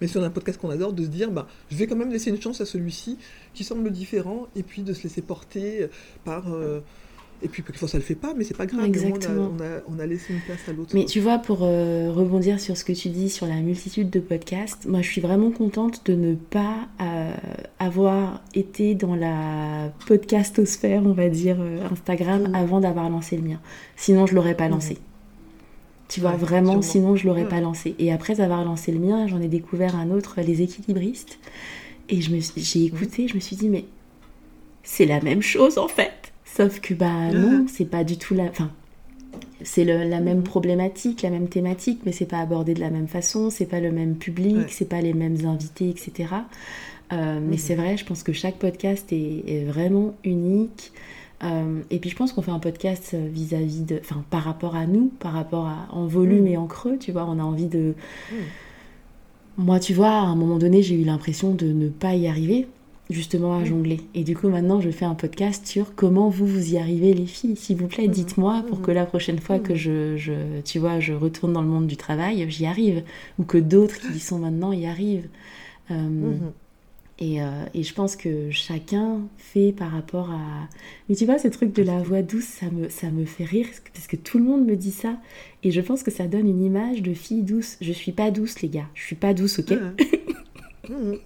[0.00, 1.94] mais si on a un podcast qu'on adore, de se dire, bah, je vais quand
[1.96, 3.16] même laisser une chance à celui-ci
[3.52, 5.88] qui semble différent, et puis de se laisser porter
[6.24, 6.52] par...
[6.52, 6.80] euh,
[7.44, 9.52] Et puis quelquefois ça le fait pas, mais c'est pas grave, Exactement.
[9.54, 10.92] on a, on, a, on a laissé une place à l'autre.
[10.94, 14.18] Mais tu vois, pour euh, rebondir sur ce que tu dis sur la multitude de
[14.18, 17.34] podcasts, moi je suis vraiment contente de ne pas euh,
[17.78, 22.54] avoir été dans la podcastosphère, on va dire, euh, Instagram, Mhm.
[22.54, 23.60] avant d'avoir lancé le mien.
[23.96, 24.70] Sinon, je l'aurais pas Mhm.
[24.72, 24.98] lancé.
[26.08, 26.82] Tu vois, Ouais, vraiment, sûrement.
[26.82, 27.48] sinon je l'aurais Ouais.
[27.48, 27.94] pas lancé.
[27.98, 31.38] Et après avoir lancé le mien, j'en ai découvert un autre, Les équilibristes.
[32.08, 33.84] Et j'ai écouté, je me suis dit, mais
[34.82, 36.23] c'est la même chose en fait.
[36.56, 38.44] Sauf que, bah non, c'est pas du tout la.
[38.44, 38.70] Enfin,
[39.62, 40.44] c'est le- la même Mhm.
[40.44, 43.90] problématique, la même thématique, mais c'est pas abordé de la même façon, c'est pas le
[43.92, 44.66] même public, Ouais.
[44.68, 46.28] c'est pas les mêmes invités, etc.
[47.12, 47.58] Euh, Mais Mhm.
[47.58, 50.92] c'est vrai, je pense que chaque podcast est, est vraiment unique.
[51.42, 54.76] Euh, et puis je pense qu'on fait un podcast euh, vis-à-vis de, enfin par rapport
[54.76, 57.66] à nous, par rapport à en volume et en creux, tu vois, on a envie
[57.66, 57.94] de.
[59.56, 62.66] Moi, tu vois, à un moment donné, j'ai eu l'impression de ne pas y arriver,
[63.10, 63.66] justement à Mhm.
[63.66, 64.00] jongler.
[64.14, 67.26] Et du coup, maintenant, je fais un podcast sur comment vous vous y arrivez, les
[67.26, 67.56] filles.
[67.56, 68.12] S'il vous plaît, Mhm.
[68.12, 68.84] dites-moi pour Mhm.
[68.84, 69.78] que la prochaine fois que Mhm.
[69.78, 70.32] je, je,
[70.64, 73.02] tu vois, je retourne dans le monde du travail, j'y arrive,
[73.38, 75.28] ou que d'autres qui y sont maintenant y arrivent.
[75.90, 76.32] Euh,
[77.20, 80.66] et, euh, et je pense que chacun fait par rapport à...
[81.08, 83.66] Mais tu vois, ce truc de la voix douce, ça me, ça me fait rire,
[83.92, 85.18] parce que- tout le monde me dit ça.
[85.62, 87.76] Et je pense que ça donne une image de fille douce.
[87.82, 88.88] Je suis pas douce, les gars.
[88.94, 89.74] Je suis pas douce, ok?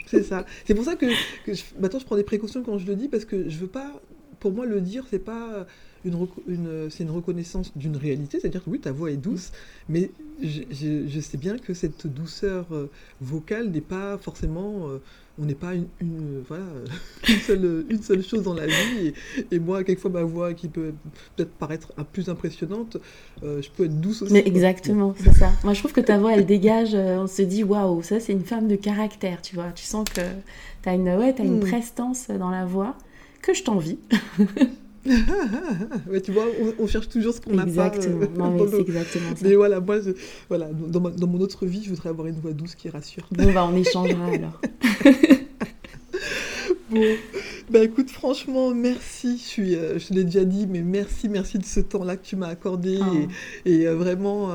[0.06, 0.44] C'est ça.
[0.64, 1.06] C'est pour ça que,
[1.44, 3.66] que je- maintenant je prends des précautions quand je le dis parce que je veux
[3.66, 4.00] pas.
[4.40, 5.66] Pour moi, le dire, c'est pas
[6.08, 9.52] une, reco- une c'est une reconnaissance d'une réalité, c'est-à-dire que oui, ta voix est douce,
[9.88, 10.10] mais
[10.42, 12.88] je, je- je sais bien que cette douceur euh,
[13.20, 14.88] vocale n'est pas forcément.
[14.88, 14.98] euh,
[15.40, 16.64] on n'est pas une, une, voilà,
[17.28, 19.12] une, seule, une seule chose dans la vie.
[19.52, 20.92] Et, et moi, quelquefois, ma voix qui peut
[21.36, 22.96] peut-être paraître un- plus impressionnante,
[23.44, 24.32] euh, je peux être douce aussi.
[24.32, 25.52] Mais exactement, c'est ça.
[25.62, 26.92] Moi, je trouve que ta voix, elle dégage.
[26.96, 29.70] euh, on se dit, waouh, ça, c'est une femme de caractère, tu vois.
[29.70, 30.22] Tu sens que
[30.82, 31.70] t'as une, ouais, t'as une Mm.
[31.70, 32.96] prestance dans la voix
[33.40, 33.98] que je t'envie.
[36.10, 37.90] Ouais, tu vois, on, on cherche toujours ce qu'on n'a pas.
[37.96, 39.46] Euh, Non, mais nos- exactement ça.
[39.48, 40.10] Mais voilà, moi, je-
[40.48, 43.26] voilà, dans, ma- dans mon autre vie, je voudrais avoir une voix douce qui rassure.
[43.32, 44.60] Bon, bah, on échangera alors.
[46.90, 47.04] Bon,
[47.70, 49.36] bah écoute, franchement, merci.
[49.36, 52.34] Je suis, euh, je l'ai déjà dit, mais merci, merci de ce temps-là que tu
[52.36, 53.14] m'as accordé Oh.
[53.66, 54.50] et, et, euh, vraiment,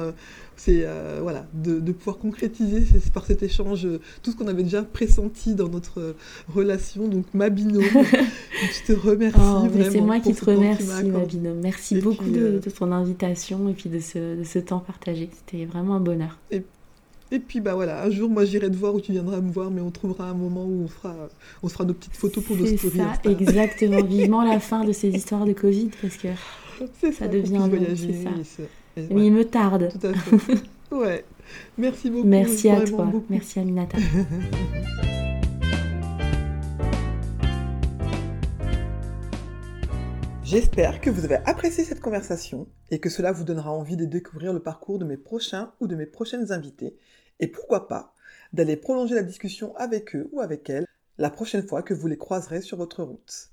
[0.66, 4.48] c'est euh, voilà, de, de pouvoir concrétiser c'est- par cet échange euh, tout ce qu'on
[4.48, 6.16] avait déjà pressenti dans notre euh,
[6.54, 7.08] relation.
[7.08, 9.92] Donc ma binôme, je te remercie Oh, vraiment.
[9.92, 11.60] c'est moi qui te remercie, m'as ma binôme.
[11.62, 14.60] Merci Et beaucoup puis, de, euh, de ton invitation et puis de ce, de ce
[14.60, 15.30] temps partagé.
[15.34, 16.40] C'était vraiment un bonheur.
[17.32, 19.72] Et puis bah voilà, un jour moi j'irai te voir ou tu viendras me voir,
[19.72, 21.16] mais on trouvera un moment où on fera,
[21.64, 22.98] on fera nos petites photos pour nos C'est stories.
[22.98, 23.32] ça, Insta.
[23.32, 24.04] exactement.
[24.06, 26.28] Vivement la fin de ces histoires de Covid parce que
[27.02, 28.64] C'est Ça ça, devient long, c'est voyagent, ça.
[28.96, 29.90] Mais ouais, il me tarde.
[29.92, 30.62] Tout à fait.
[30.96, 31.26] ouais.
[31.78, 32.28] Merci beaucoup.
[32.28, 33.06] Merci à toi.
[33.06, 33.26] beaucoup.
[33.30, 33.98] Merci Aminata.
[40.44, 44.54] J'espère que vous avez apprécié cette conversation et que cela vous donnera envie de découvrir
[44.54, 46.96] le parcours de mes prochains ou de mes prochaines invités
[47.40, 48.14] et pourquoi pas
[48.52, 50.86] d'aller prolonger la discussion avec eux ou avec elles
[51.18, 53.53] la prochaine fois que vous les croiserez sur votre route.